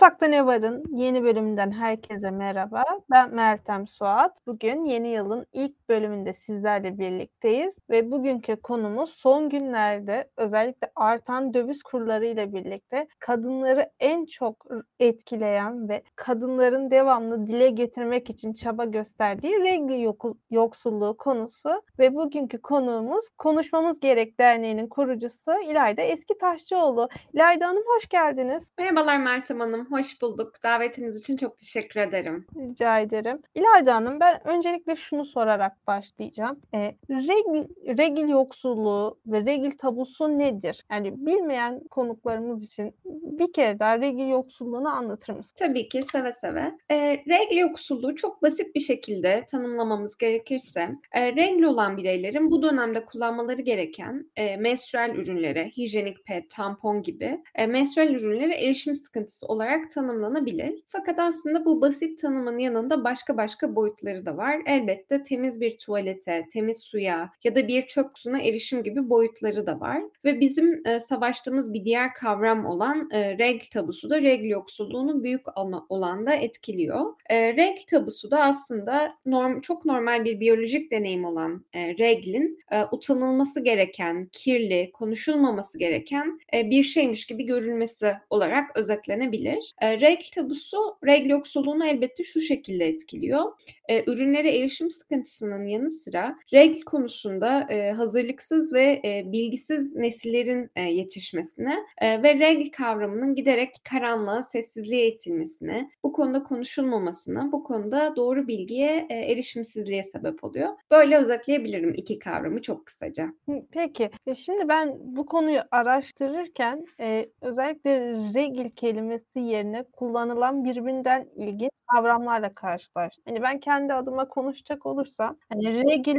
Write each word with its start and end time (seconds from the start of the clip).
Mutfakta 0.00 0.26
Ne 0.26 0.46
Var'ın 0.46 0.84
yeni 0.92 1.22
bölümünden 1.22 1.70
herkese 1.70 2.30
merhaba. 2.30 2.84
Ben 3.10 3.34
Meltem 3.34 3.86
Suat. 3.86 4.46
Bugün 4.46 4.84
yeni 4.84 5.08
yılın 5.08 5.46
ilk 5.52 5.88
bölümünde 5.88 6.32
sizlerle 6.32 6.98
birlikteyiz 6.98 7.78
ve 7.90 8.10
bugünkü 8.10 8.56
konumuz 8.56 9.10
son 9.10 9.48
günlerde 9.48 10.30
özellikle 10.36 10.92
artan 10.96 11.54
döviz 11.54 11.82
kurları 11.82 12.26
ile 12.26 12.52
birlikte 12.52 13.08
kadınları 13.18 13.90
en 14.00 14.26
çok 14.26 14.66
etkileyen 15.00 15.88
ve 15.88 16.02
kadınların 16.16 16.90
devamlı 16.90 17.46
dile 17.46 17.68
getirmek 17.68 18.30
için 18.30 18.52
çaba 18.52 18.84
gösterdiği 18.84 19.60
regl 19.60 20.14
yoksulluğu 20.50 21.16
konusu 21.16 21.82
ve 21.98 22.14
bugünkü 22.14 22.62
konuğumuz 22.62 23.28
Konuşmamız 23.38 24.00
Gerek 24.00 24.40
Derneği'nin 24.40 24.86
kurucusu 24.86 25.52
İlayda 25.70 26.02
Eski 26.02 26.38
Taşçıoğlu. 26.38 27.08
İlayda 27.32 27.66
Hanım 27.66 27.84
hoş 27.86 28.08
geldiniz. 28.08 28.72
Merhabalar 28.78 29.16
Meltem 29.16 29.60
Hanım, 29.60 29.89
hoş 29.90 30.22
bulduk. 30.22 30.52
Davetiniz 30.62 31.16
için 31.16 31.36
çok 31.36 31.58
teşekkür 31.58 32.00
ederim. 32.00 32.46
Rica 32.56 32.98
ederim. 32.98 33.42
İlayda 33.54 33.94
Hanım 33.94 34.20
ben 34.20 34.48
öncelikle 34.48 34.96
şunu 34.96 35.24
sorarak 35.24 35.86
başlayacağım. 35.86 36.60
E, 36.74 36.78
regl, 37.10 37.68
regl 37.98 38.28
yoksulluğu 38.28 39.18
ve 39.26 39.40
regl 39.40 39.70
tabusu 39.78 40.38
nedir? 40.38 40.84
Yani 40.90 41.26
bilmeyen 41.26 41.80
konuklarımız 41.90 42.64
için 42.64 42.94
bir 43.04 43.52
kere 43.52 43.78
daha 43.78 44.00
regl 44.00 44.30
yoksulluğunu 44.30 44.88
anlatır 44.88 45.32
mısınız? 45.32 45.54
Tabii 45.58 45.88
ki 45.88 46.02
seve 46.12 46.32
seve. 46.32 46.78
E, 46.90 46.96
regl 47.12 47.56
yoksulluğu 47.56 48.14
çok 48.14 48.42
basit 48.42 48.74
bir 48.74 48.80
şekilde 48.80 49.44
tanımlamamız 49.50 50.16
gerekirse 50.16 50.92
e, 51.12 51.32
regl 51.36 51.62
olan 51.62 51.96
bireylerin 51.96 52.50
bu 52.50 52.62
dönemde 52.62 53.04
kullanmaları 53.04 53.62
gereken 53.62 54.30
e, 54.36 54.56
menstrual 54.56 55.16
ürünlere, 55.16 55.68
hijyenik 55.68 56.26
pet, 56.26 56.50
tampon 56.50 57.02
gibi 57.02 57.42
e, 57.54 57.66
menstrual 57.66 58.08
ürünlere 58.08 58.54
erişim 58.54 58.96
sıkıntısı 58.96 59.46
olarak 59.46 59.79
tanımlanabilir. 59.88 60.82
Fakat 60.86 61.18
aslında 61.18 61.64
bu 61.64 61.80
basit 61.80 62.20
tanımın 62.20 62.58
yanında 62.58 63.04
başka 63.04 63.36
başka 63.36 63.76
boyutları 63.76 64.26
da 64.26 64.36
var. 64.36 64.62
Elbette 64.66 65.22
temiz 65.22 65.60
bir 65.60 65.78
tuvalete, 65.78 66.48
temiz 66.52 66.80
suya 66.80 67.30
ya 67.44 67.54
da 67.54 67.68
bir 67.68 67.86
çöp 67.86 68.06
kutusuna 68.06 68.40
erişim 68.40 68.82
gibi 68.82 69.10
boyutları 69.10 69.66
da 69.66 69.80
var. 69.80 70.02
Ve 70.24 70.40
bizim 70.40 70.86
e, 70.86 71.00
savaştığımız 71.00 71.72
bir 71.72 71.84
diğer 71.84 72.14
kavram 72.14 72.66
olan 72.66 73.08
e, 73.12 73.38
regl 73.38 73.64
tabusu 73.72 74.10
da 74.10 74.22
regl 74.22 74.44
yoksulluğunu 74.44 75.24
büyük 75.24 75.58
olanda 75.88 76.34
etkiliyor. 76.34 77.14
E, 77.30 77.56
regl 77.56 77.86
tabusu 77.90 78.30
da 78.30 78.42
aslında 78.42 79.14
norm, 79.26 79.60
çok 79.60 79.84
normal 79.84 80.24
bir 80.24 80.40
biyolojik 80.40 80.90
deneyim 80.90 81.24
olan 81.24 81.64
e, 81.72 81.98
reglin 81.98 82.58
e, 82.70 82.84
utanılması 82.92 83.64
gereken, 83.64 84.28
kirli, 84.32 84.90
konuşulmaması 84.92 85.78
gereken 85.78 86.40
e, 86.54 86.70
bir 86.70 86.82
şeymiş 86.82 87.26
gibi 87.26 87.44
görülmesi 87.44 88.14
olarak 88.30 88.76
özetlenebilir. 88.76 89.69
E, 89.80 90.00
regl 90.00 90.24
tabusu 90.34 90.76
regl 91.06 91.30
yoksulluğunu 91.30 91.86
elbette 91.86 92.24
şu 92.24 92.40
şekilde 92.40 92.86
etkiliyor. 92.86 93.44
E, 93.88 94.04
ürünlere 94.10 94.58
erişim 94.58 94.90
sıkıntısının 94.90 95.66
yanı 95.66 95.90
sıra 95.90 96.36
regl 96.52 96.80
konusunda 96.80 97.66
e, 97.70 97.90
hazırlıksız 97.90 98.72
ve 98.72 99.00
e, 99.04 99.32
bilgisiz 99.32 99.96
nesillerin 99.96 100.70
e, 100.76 100.82
yetişmesine 100.82 101.76
e, 101.98 102.22
ve 102.22 102.34
regl 102.34 102.70
kavramının 102.72 103.34
giderek 103.34 103.74
karanlığa, 103.90 104.42
sessizliğe 104.42 105.08
itilmesine, 105.08 105.90
bu 106.02 106.12
konuda 106.12 106.42
konuşulmamasına, 106.42 107.52
bu 107.52 107.64
konuda 107.64 108.16
doğru 108.16 108.48
bilgiye 108.48 109.06
e, 109.10 109.14
erişimsizliğe 109.14 110.02
sebep 110.02 110.44
oluyor. 110.44 110.68
Böyle 110.90 111.16
özetleyebilirim 111.16 111.94
iki 111.94 112.18
kavramı 112.18 112.62
çok 112.62 112.86
kısaca. 112.86 113.34
Peki. 113.70 114.10
Şimdi 114.36 114.68
ben 114.68 114.96
bu 115.00 115.26
konuyu 115.26 115.60
araştırırken 115.70 116.84
e, 117.00 117.28
özellikle 117.40 118.00
regl 118.34 118.70
kelimesi 118.76 119.40
yerine 119.60 119.84
kullanılan 119.92 120.64
birbirinden 120.64 121.28
ilginç 121.36 121.70
kavramlarla 121.94 122.54
karşılaştım. 122.54 123.24
Hani 123.28 123.42
ben 123.42 123.60
kendi 123.60 123.94
adıma 123.94 124.28
konuşacak 124.28 124.86
olursam 124.86 125.36
hani 125.48 125.74
regl 125.74 126.16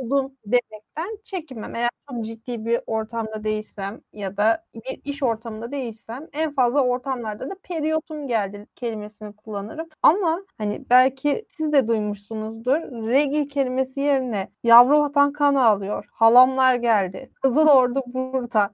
oldum 0.00 0.32
demekten 0.46 1.18
çekinmem. 1.24 1.74
Eğer 1.74 1.90
çok 2.10 2.24
ciddi 2.24 2.64
bir 2.64 2.80
ortamda 2.86 3.44
değilsem 3.44 4.00
ya 4.12 4.36
da 4.36 4.64
bir 4.74 5.00
iş 5.04 5.22
ortamında 5.22 5.72
değilsem 5.72 6.28
en 6.32 6.54
fazla 6.54 6.80
ortamlarda 6.84 7.50
da 7.50 7.54
periyotum 7.62 8.28
geldi 8.28 8.66
kelimesini 8.76 9.36
kullanırım. 9.36 9.88
Ama 10.02 10.42
hani 10.58 10.84
belki 10.90 11.44
siz 11.48 11.72
de 11.72 11.88
duymuşsunuzdur. 11.88 12.74
Regil 13.08 13.48
kelimesi 13.48 14.00
yerine 14.00 14.48
yavru 14.64 15.00
vatan 15.00 15.32
kanı 15.32 15.64
alıyor. 15.64 16.06
Halamlar 16.12 16.74
geldi. 16.74 17.30
Kızıl 17.42 17.66
ordu 17.68 18.02
burada. 18.06 18.70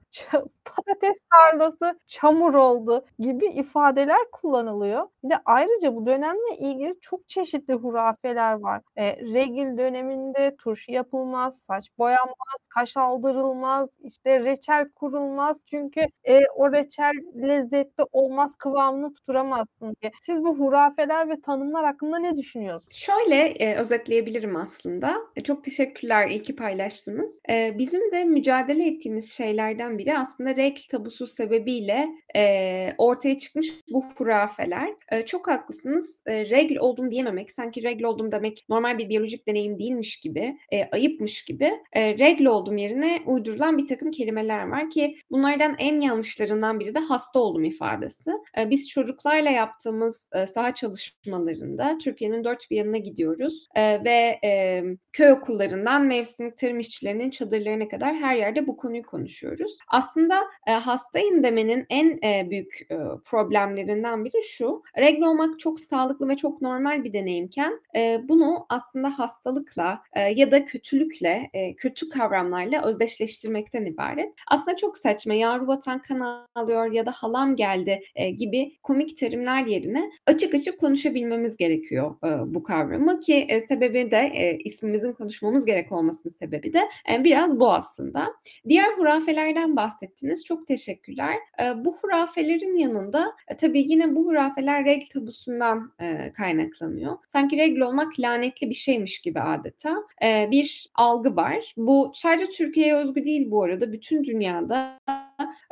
Patates 0.65 1.17
tarlası 1.35 1.99
çamur 2.07 2.53
oldu 2.53 3.05
gibi 3.19 3.45
ifadeler 3.45 4.31
kullanılıyor. 4.31 5.07
Bir 5.23 5.29
de 5.29 5.35
ayrıca 5.45 5.95
bu 5.95 6.05
dönemle 6.05 6.57
ilgili 6.59 6.95
çok 7.01 7.27
çeşitli 7.27 7.73
hurafeler 7.73 8.53
var. 8.53 8.81
E, 8.95 9.15
regil 9.17 9.77
döneminde 9.77 10.55
turşu 10.55 10.91
yapılmaz, 11.17 11.59
saç 11.67 11.85
boyanmaz, 11.97 12.67
kaş 12.69 12.97
aldırılmaz, 12.97 13.89
işte 14.03 14.39
reçel 14.39 14.89
kurulmaz. 14.89 15.57
Çünkü 15.65 16.01
e, 16.23 16.39
o 16.55 16.71
reçel 16.71 17.11
lezzetli 17.35 18.03
olmaz, 18.11 18.55
kıvamını 18.55 19.13
tutturamazsın 19.13 19.95
diye. 20.01 20.11
Siz 20.19 20.43
bu 20.43 20.59
hurafeler 20.59 21.29
ve 21.29 21.41
tanımlar 21.41 21.85
hakkında 21.85 22.19
ne 22.19 22.37
düşünüyorsunuz? 22.37 22.95
Şöyle 22.95 23.35
e, 23.35 23.75
özetleyebilirim 23.75 24.55
aslında. 24.55 25.17
E, 25.35 25.43
çok 25.43 25.63
teşekkürler, 25.63 26.27
iyi 26.27 26.43
ki 26.43 26.55
paylaştınız. 26.55 27.39
E, 27.49 27.75
bizim 27.77 28.11
de 28.11 28.23
mücadele 28.23 28.87
ettiğimiz 28.87 29.31
şeylerden 29.31 29.97
biri 29.97 30.17
aslında 30.17 30.55
regl 30.55 30.81
tabusu 30.91 31.27
sebebiyle 31.27 32.07
e, 32.35 32.93
ortaya 32.97 33.39
çıkmış 33.39 33.67
bu 33.93 34.05
hurafeler. 34.17 34.89
E, 35.11 35.25
çok 35.25 35.47
haklısınız. 35.47 36.21
E, 36.25 36.49
regl 36.49 36.77
oldum 36.77 37.11
diyememek, 37.11 37.51
sanki 37.51 37.83
regl 37.83 38.03
oldum 38.03 38.31
demek 38.31 38.65
normal 38.69 38.97
bir 38.97 39.09
biyolojik 39.09 39.47
deneyim 39.47 39.79
değilmiş 39.79 40.17
gibi, 40.17 40.57
e, 40.71 40.97
ayıpmış 41.07 41.45
gibi. 41.45 41.71
E, 41.93 42.17
regl 42.17 42.45
oldum 42.45 42.77
yerine 42.77 43.19
uydurulan 43.25 43.77
bir 43.77 43.85
takım 43.85 44.11
kelimeler 44.11 44.67
var 44.67 44.89
ki 44.89 45.15
bunlardan 45.31 45.75
en 45.79 46.01
yanlışlarından 46.01 46.79
biri 46.79 46.95
de 46.95 46.99
hasta 46.99 47.39
oldum 47.39 47.63
ifadesi. 47.63 48.31
E, 48.57 48.69
biz 48.69 48.89
çocuklarla 48.89 49.49
yaptığımız 49.49 50.29
e, 50.33 50.45
saha 50.45 50.73
çalışmalarında 50.73 51.97
Türkiye'nin 51.97 52.43
dört 52.43 52.71
bir 52.71 52.77
yanına 52.77 52.97
gidiyoruz 52.97 53.67
e, 53.75 54.03
ve 54.03 54.39
e, 54.43 54.83
köy 55.13 55.31
okullarından 55.31 56.05
mevsimlik 56.05 56.57
tarım 56.57 56.79
işçilerinin 56.79 57.29
çadırlarına 57.29 57.87
kadar 57.87 58.15
her 58.15 58.35
yerde 58.35 58.67
bu 58.67 58.77
konuyu 58.77 59.03
konuşuyoruz. 59.03 59.77
Aslında 59.87 60.35
e, 60.67 60.71
hastayım 60.71 61.43
demenin 61.43 61.85
en 61.89 62.19
e, 62.23 62.49
büyük 62.49 62.81
e, 62.91 62.97
problemlerinden 63.25 64.25
biri 64.25 64.43
şu. 64.43 64.83
Regl 64.97 65.21
olmak 65.21 65.59
çok 65.59 65.79
sağlıklı 65.79 66.29
ve 66.29 66.35
çok 66.35 66.61
normal 66.61 67.03
bir 67.03 67.13
deneyimken 67.13 67.81
e, 67.95 68.21
bunu 68.23 68.65
aslında 68.69 69.19
hastalıkla 69.19 70.01
e, 70.13 70.21
ya 70.21 70.51
da 70.51 70.65
kötülükle, 70.97 71.49
e, 71.53 71.75
kötü 71.75 72.09
kavramlarla 72.09 72.85
özdeşleştirmekten 72.85 73.85
ibaret. 73.85 74.33
Aslında 74.47 74.77
çok 74.77 74.97
saçma. 74.97 75.33
Yavru 75.33 75.67
vatan 75.67 76.01
kan 76.01 76.47
alıyor 76.55 76.91
ya 76.91 77.05
da 77.05 77.11
halam 77.11 77.55
geldi 77.55 78.01
e, 78.15 78.29
gibi 78.29 78.77
komik 78.83 79.17
terimler 79.17 79.65
yerine 79.65 80.11
açık 80.25 80.53
açık 80.53 80.79
konuşabilmemiz 80.79 81.57
gerekiyor 81.57 82.15
e, 82.25 82.53
bu 82.53 82.63
kavramı 82.63 83.19
ki 83.19 83.45
e, 83.49 83.61
sebebi 83.61 84.11
de 84.11 84.17
e, 84.17 84.57
ismimizin 84.57 85.13
konuşmamız 85.13 85.65
gerek 85.65 85.91
olmasının 85.91 86.33
sebebi 86.33 86.73
de 86.73 86.81
e, 87.13 87.23
biraz 87.23 87.59
bu 87.59 87.73
aslında. 87.73 88.33
Diğer 88.67 88.97
hurafelerden 88.97 89.75
bahsettiniz. 89.75 90.45
Çok 90.45 90.67
teşekkürler. 90.67 91.35
E, 91.61 91.85
bu 91.85 91.97
hurafelerin 91.97 92.75
yanında 92.75 93.33
e, 93.47 93.57
tabii 93.57 93.91
yine 93.91 94.15
bu 94.15 94.25
hurafeler 94.25 94.85
regl 94.85 95.05
tabusundan 95.13 95.93
e, 96.01 96.33
kaynaklanıyor. 96.33 97.17
Sanki 97.27 97.57
regl 97.57 97.79
olmak 97.79 98.19
lanetli 98.19 98.69
bir 98.69 98.75
şeymiş 98.75 99.21
gibi 99.21 99.41
adeta 99.41 99.95
e, 100.23 100.47
bir 100.51 100.76
algı 100.95 101.35
var. 101.35 101.73
Bu 101.77 102.11
sadece 102.13 102.49
Türkiye'ye 102.49 102.95
özgü 102.95 103.23
değil 103.23 103.51
bu 103.51 103.63
arada. 103.63 103.91
Bütün 103.91 104.23
dünyada 104.23 104.99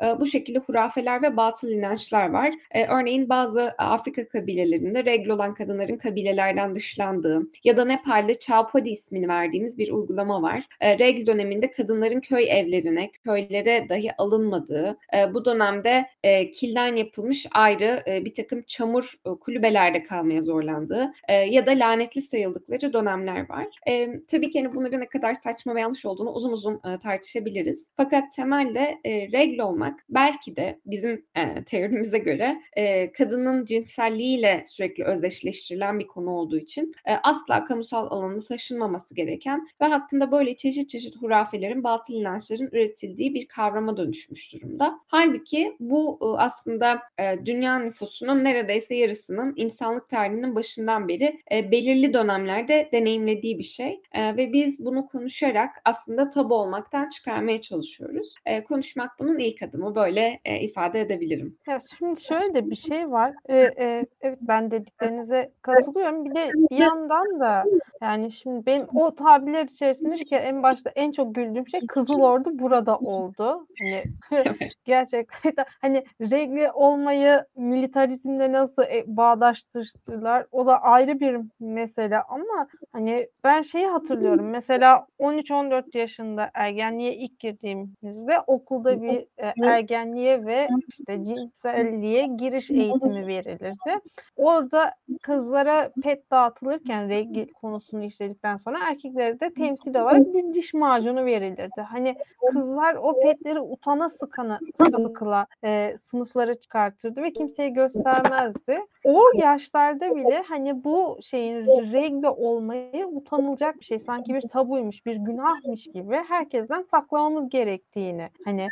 e, 0.03 0.19
bu 0.19 0.25
şekilde 0.25 0.59
hurafeler 0.59 1.21
ve 1.21 1.37
batıl 1.37 1.69
inançlar 1.69 2.29
var. 2.29 2.53
E, 2.71 2.85
örneğin 2.85 3.29
bazı 3.29 3.75
Afrika 3.77 4.27
kabilelerinde 4.27 5.05
regl 5.05 5.29
olan 5.29 5.53
kadınların 5.53 5.97
kabilelerden 5.97 6.75
dışlandığı 6.75 7.41
ya 7.63 7.77
da 7.77 7.85
Nepal'de 7.85 8.39
Chowpadi 8.39 8.89
ismini 8.89 9.27
verdiğimiz 9.27 9.77
bir 9.77 9.91
uygulama 9.91 10.41
var. 10.41 10.67
E, 10.81 10.99
regl 10.99 11.25
döneminde 11.25 11.71
kadınların 11.71 12.19
köy 12.19 12.59
evlerine, 12.59 13.11
köylere 13.11 13.89
dahi 13.89 14.09
alınmadığı, 14.17 14.97
e, 15.17 15.33
bu 15.33 15.45
dönemde 15.45 16.05
e, 16.23 16.51
kilden 16.51 16.95
yapılmış 16.95 17.45
ayrı 17.51 18.03
e, 18.07 18.25
bir 18.25 18.33
takım 18.33 18.61
çamur 18.61 19.13
e, 19.25 19.29
kulübelerde 19.29 20.03
kalmaya 20.03 20.41
zorlandığı 20.41 21.11
e, 21.27 21.33
ya 21.33 21.65
da 21.65 21.71
lanetli 21.71 22.21
sayıldıkları 22.21 22.93
dönemler 22.93 23.49
var. 23.49 23.67
E, 23.87 24.09
tabii 24.27 24.51
ki 24.51 24.63
hani 24.63 24.75
bunların 24.75 24.99
ne 24.99 25.07
kadar 25.07 25.33
saçma 25.33 25.75
ve 25.75 25.79
yanlış 25.81 26.05
olduğunu 26.05 26.31
uzun 26.31 26.51
uzun 26.51 26.75
e, 26.75 26.99
tartışabiliriz. 26.99 27.89
Fakat 27.97 28.31
temelde 28.33 28.99
e, 29.05 29.31
regl 29.31 29.54
olmak 29.59 30.05
belki 30.09 30.55
de 30.55 30.79
bizim 30.85 31.25
e, 31.35 31.63
teorimize 31.63 32.17
göre 32.17 32.61
e, 32.73 33.11
kadının 33.11 33.65
cinselliğiyle 33.65 34.63
sürekli 34.67 35.03
özdeşleştirilen 35.03 35.99
bir 35.99 36.07
konu 36.07 36.29
olduğu 36.29 36.57
için 36.57 36.93
e, 37.05 37.13
asla 37.23 37.65
kamusal 37.65 38.07
alanda 38.07 38.45
taşınmaması 38.45 39.15
gereken 39.15 39.67
ve 39.81 39.85
hakkında 39.85 40.31
böyle 40.31 40.55
çeşit 40.55 40.89
çeşit 40.89 41.15
hurafelerin, 41.15 41.83
batıl 41.83 42.13
inançların 42.13 42.69
üretildiği 42.71 43.33
bir 43.33 43.47
kavrama 43.47 43.97
dönüşmüş 43.97 44.53
durumda. 44.53 44.99
Halbuki 45.07 45.75
bu 45.79 46.19
e, 46.21 46.25
aslında 46.41 46.99
e, 47.19 47.45
dünya 47.45 47.79
nüfusunun 47.79 48.43
neredeyse 48.43 48.95
yarısının 48.95 49.53
insanlık 49.55 50.09
tarihinin 50.09 50.55
başından 50.55 51.07
beri 51.07 51.41
e, 51.51 51.71
belirli 51.71 52.13
dönemlerde 52.13 52.89
deneyimlediği 52.91 53.59
bir 53.59 53.63
şey 53.63 54.01
e, 54.11 54.37
ve 54.37 54.53
biz 54.53 54.85
bunu 54.85 55.07
konuşarak 55.07 55.75
aslında 55.85 56.29
tabu 56.29 56.55
olmaktan 56.55 57.09
çıkarmaya 57.09 57.61
çalışıyoruz. 57.61 58.35
E, 58.45 58.63
konuşmak 58.63 59.19
bunun 59.19 59.39
ilk 59.47 59.61
adımı 59.61 59.95
böyle 59.95 60.39
e, 60.45 60.59
ifade 60.59 61.01
edebilirim. 61.01 61.57
Ya 61.67 61.79
şimdi 61.97 62.21
şöyle 62.21 62.53
de 62.53 62.69
bir 62.69 62.75
şey 62.75 63.11
var. 63.11 63.33
Ee, 63.49 63.57
e, 63.57 64.05
evet 64.21 64.39
ben 64.41 64.71
dediklerinize 64.71 65.51
katılıyorum. 65.61 66.25
Bir 66.25 66.35
de 66.35 66.51
bir 66.71 66.77
yandan 66.77 67.39
da 67.39 67.63
yani 68.01 68.31
şimdi 68.31 68.65
benim 68.65 68.87
o 68.95 69.15
tabirler 69.15 69.65
içerisinde 69.65 70.23
kere 70.23 70.45
en 70.45 70.63
başta 70.63 70.89
en 70.95 71.11
çok 71.11 71.35
güldüğüm 71.35 71.67
şey 71.67 71.87
Kızıl 71.87 72.21
Ordu 72.21 72.59
burada 72.59 72.97
oldu. 72.97 73.67
Hani 73.79 74.03
gerçekten 74.85 75.65
hani 75.81 76.05
regli 76.21 76.71
olmayı 76.71 77.45
militarizmle 77.55 78.51
nasıl 78.51 78.83
e, 78.83 79.03
bağdaştırdılar 79.07 80.45
o 80.51 80.65
da 80.65 80.81
ayrı 80.81 81.19
bir 81.19 81.37
mesele 81.59 82.21
ama 82.21 82.67
hani 82.91 83.29
ben 83.43 83.61
şeyi 83.61 83.87
hatırlıyorum. 83.87 84.45
Mesela 84.51 85.07
13-14 85.19 85.97
yaşında 85.97 86.49
ergenliğe 86.53 87.15
ilk 87.15 87.39
girdiğimizde 87.39 88.39
okulda 88.47 89.01
bir 89.01 89.27
e, 89.37 89.53
ergenliğe 89.63 90.45
ve 90.45 90.67
işte 90.87 91.23
cinselliğe 91.23 92.25
giriş 92.25 92.71
eğitimi 92.71 93.27
verilirdi. 93.27 93.99
Orada 94.37 94.93
kızlara 95.23 95.89
pet 96.03 96.31
dağıtılırken 96.31 97.09
regl 97.09 97.53
konusunu 97.53 98.03
işledikten 98.03 98.57
sonra 98.57 98.79
erkeklere 98.89 99.39
de 99.39 99.53
temsil 99.53 99.95
olarak 99.95 100.33
bir 100.33 100.47
diş 100.47 100.73
macunu 100.73 101.25
verilirdi. 101.25 101.81
Hani 101.91 102.15
kızlar 102.51 102.95
o 102.95 103.19
petleri 103.21 103.59
utana 103.59 104.09
sıkana 104.09 104.59
sıkıla 104.91 105.47
e, 105.63 105.95
sınıflara 105.97 106.55
çıkartırdı 106.55 107.23
ve 107.23 107.33
kimseye 107.33 107.69
göstermezdi. 107.69 108.79
O 109.05 109.21
yaşlarda 109.35 110.15
bile 110.15 110.41
hani 110.47 110.83
bu 110.83 111.17
şeyin 111.21 111.65
regle 111.67 112.29
olmayı 112.29 113.07
utanılacak 113.07 113.79
bir 113.79 113.85
şey. 113.85 113.99
Sanki 113.99 114.33
bir 114.33 114.41
tabuymuş, 114.41 115.05
bir 115.05 115.15
günahmış 115.15 115.87
gibi 115.93 116.15
herkesten 116.27 116.81
saklamamız 116.81 117.49
gerektiğini 117.49 118.29
hani 118.45 118.69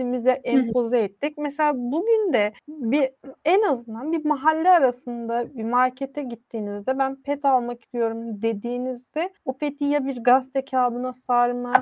kendimize 0.00 0.30
empoze 0.30 0.98
ettik. 0.98 1.38
Mesela 1.38 1.72
bugün 1.76 2.32
de 2.32 2.52
bir 2.68 3.10
en 3.44 3.62
azından 3.62 4.12
bir 4.12 4.24
mahalle 4.24 4.70
arasında 4.70 5.44
bir 5.54 5.64
markete 5.64 6.22
gittiğinizde 6.22 6.98
ben 6.98 7.16
pet 7.16 7.44
almak 7.44 7.82
istiyorum 7.82 8.42
dediğinizde 8.42 9.30
o 9.44 9.52
peti 9.52 9.84
ya 9.84 10.06
bir 10.06 10.16
gazete 10.24 10.64
kağıdına 10.64 11.12
sarma 11.12 11.72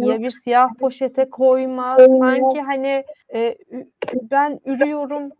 ya 0.00 0.20
bir 0.20 0.30
siyah 0.30 0.74
poşete 0.74 1.30
koyma. 1.30 1.96
Sanki 1.98 2.60
hani 2.60 3.04
e, 3.34 3.56
ben 4.30 4.60
ürüyorum 4.64 5.30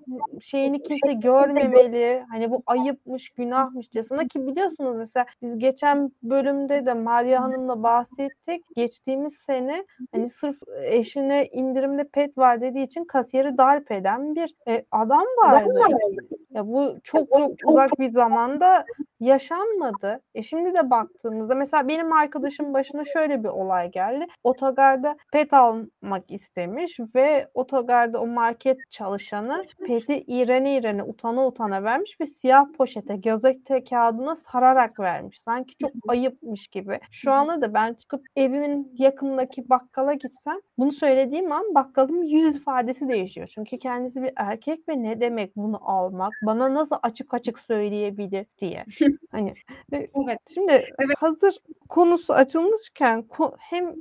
şeyini 0.40 0.82
kimse 0.82 1.12
görmemeli. 1.12 2.24
Hani 2.30 2.50
bu 2.50 2.62
ayıpmış 2.66 3.30
günahmışçasına 3.30 4.28
ki 4.28 4.46
biliyorsunuz 4.46 4.96
mesela 4.96 5.26
biz 5.42 5.58
geçen 5.58 6.10
bölümde 6.22 6.86
de 6.86 6.94
Maria 6.94 7.42
Hanım'la 7.42 7.82
bahsettik. 7.82 8.64
Geçtiğimiz 8.76 9.34
sene 9.34 9.84
hani 10.12 10.28
sırf 10.28 10.56
eşine 10.84 11.46
indirimde 11.46 12.04
pet 12.04 12.25
var 12.38 12.60
dediği 12.60 12.84
için 12.84 13.04
kasiyeri 13.04 13.58
darp 13.58 13.92
eden 13.92 14.34
bir 14.34 14.54
e, 14.68 14.84
adam 14.90 15.26
vardı. 15.44 15.70
Ya 16.50 16.66
bu 16.66 16.96
çok 17.04 17.28
çok 17.38 17.50
uzak 17.66 17.98
bir 17.98 18.08
zamanda 18.08 18.84
yaşanmadı. 19.20 20.20
E 20.34 20.42
şimdi 20.42 20.74
de 20.74 20.90
baktığımızda 20.90 21.54
mesela 21.54 21.88
benim 21.88 22.12
arkadaşım 22.12 22.74
başına 22.74 23.04
şöyle 23.04 23.44
bir 23.44 23.48
olay 23.48 23.90
geldi. 23.90 24.26
Otogarda 24.44 25.16
pet 25.32 25.52
almak 25.52 26.30
istemiş 26.30 27.00
ve 27.14 27.48
otogarda 27.54 28.20
o 28.20 28.26
market 28.26 28.90
çalışanı 28.90 29.62
peti 29.86 30.24
iğrene 30.26 30.76
iğrene 30.76 31.02
utana 31.02 31.46
utana 31.46 31.84
vermiş 31.84 32.20
ve 32.20 32.26
siyah 32.26 32.64
poşete 32.78 33.16
gazete 33.16 33.84
kağıdına 33.84 34.36
sararak 34.36 35.00
vermiş. 35.00 35.40
Sanki 35.44 35.74
çok 35.80 35.90
ayıpmış 36.08 36.66
gibi. 36.66 37.00
Şu 37.10 37.32
anda 37.32 37.60
da 37.60 37.74
ben 37.74 37.94
çıkıp 37.94 38.26
evimin 38.36 38.92
yakındaki 38.98 39.68
bakkala 39.68 40.12
gitsem 40.12 40.60
bunu 40.78 40.92
söylediğim 40.92 41.52
an 41.52 41.74
bakkalın 41.74 42.15
yüz 42.22 42.56
ifadesi 42.56 43.08
değişiyor. 43.08 43.48
Çünkü 43.54 43.78
kendisi 43.78 44.22
bir 44.22 44.32
erkek 44.36 44.88
ve 44.88 45.02
ne 45.02 45.20
demek 45.20 45.56
bunu 45.56 45.90
almak? 45.90 46.32
Bana 46.42 46.74
nasıl 46.74 46.96
açık 47.02 47.34
açık 47.34 47.60
söyleyebilir 47.60 48.46
diye. 48.58 48.84
Hani 49.30 49.54
evet. 49.92 50.40
Şimdi 50.54 50.72
evet. 50.72 51.16
hazır 51.18 51.58
konusu 51.88 52.32
açılmışken 52.32 53.24
hem 53.58 53.94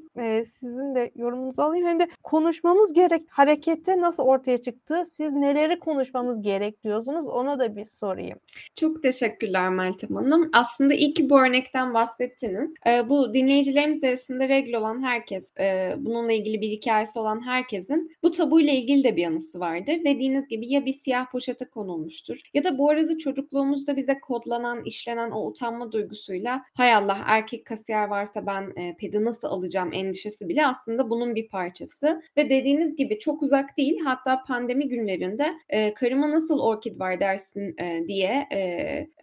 sizin 0.46 0.96
de 0.96 1.12
yorumunuzu 1.16 1.62
alayım 1.62 1.88
hem 1.88 2.00
de 2.00 2.08
konuşmamız 2.24 2.94
gerek 2.94 3.22
harekette 3.30 4.02
nasıl 4.02 4.24
ortaya 4.24 4.58
çıktı? 4.58 5.04
Siz 5.12 5.34
neleri 5.34 5.80
konuşmamız 5.80 6.42
gerek 6.42 6.84
diyorsunuz? 6.84 7.28
Ona 7.28 7.60
da 7.60 7.76
bir 7.76 7.86
sorayım. 7.86 8.40
Çok 8.76 9.04
teşekkürler 9.04 9.70
Meltem 9.70 10.16
Hanım. 10.16 10.50
Aslında 10.54 10.94
iyi 10.94 11.14
ki 11.14 11.30
bu 11.30 11.40
örnekten 11.40 11.94
bahsettiniz. 11.94 12.74
Bu 13.10 13.34
dinleyicilerimiz 13.34 14.04
arasında 14.04 14.50
regl 14.50 14.74
olan 14.74 15.04
herkes, 15.04 15.52
bununla 15.98 16.34
ilgili 16.34 16.62
bir 16.62 16.70
hikayesi 16.70 17.20
olan 17.20 17.46
herkesin 17.46 18.12
bu 18.24 18.32
tabuyla 18.32 18.74
ilgili 18.74 19.04
de 19.04 19.16
bir 19.16 19.26
anısı 19.26 19.60
vardır. 19.60 20.00
Dediğiniz 20.06 20.48
gibi 20.48 20.68
ya 20.68 20.86
bir 20.86 20.94
siyah 20.94 21.32
poşete 21.32 21.66
konulmuştur 21.66 22.42
ya 22.54 22.64
da 22.64 22.78
bu 22.78 22.90
arada 22.90 23.18
çocukluğumuzda 23.18 23.96
bize 23.96 24.20
kodlanan, 24.20 24.84
işlenen 24.84 25.32
o 25.32 25.48
utanma 25.48 25.92
duygusuyla 25.92 26.66
hay 26.78 26.94
Allah 26.94 27.18
erkek 27.26 27.66
kasiyer 27.76 28.08
varsa 28.08 28.46
ben 28.46 28.74
e, 28.76 28.96
pedi 28.98 29.24
nasıl 29.24 29.48
alacağım 29.48 29.94
endişesi 29.94 30.50
bile 30.50 30.68
aslında 30.68 31.10
bunun 31.10 31.36
bir 31.36 31.48
parçası. 31.48 32.22
Ve 32.38 32.50
dediğiniz 32.50 32.96
gibi 32.96 33.20
çok 33.20 33.42
uzak 33.42 33.78
değil 33.78 34.00
hatta 34.06 34.44
pandemi 34.48 34.88
günlerinde 34.88 35.54
e, 35.70 35.94
karıma 35.94 36.32
nasıl 36.32 36.60
orkid 36.60 37.00
var 37.00 37.20
dersin 37.20 37.76
e, 37.78 38.08
diye 38.08 38.48
e, 38.52 38.60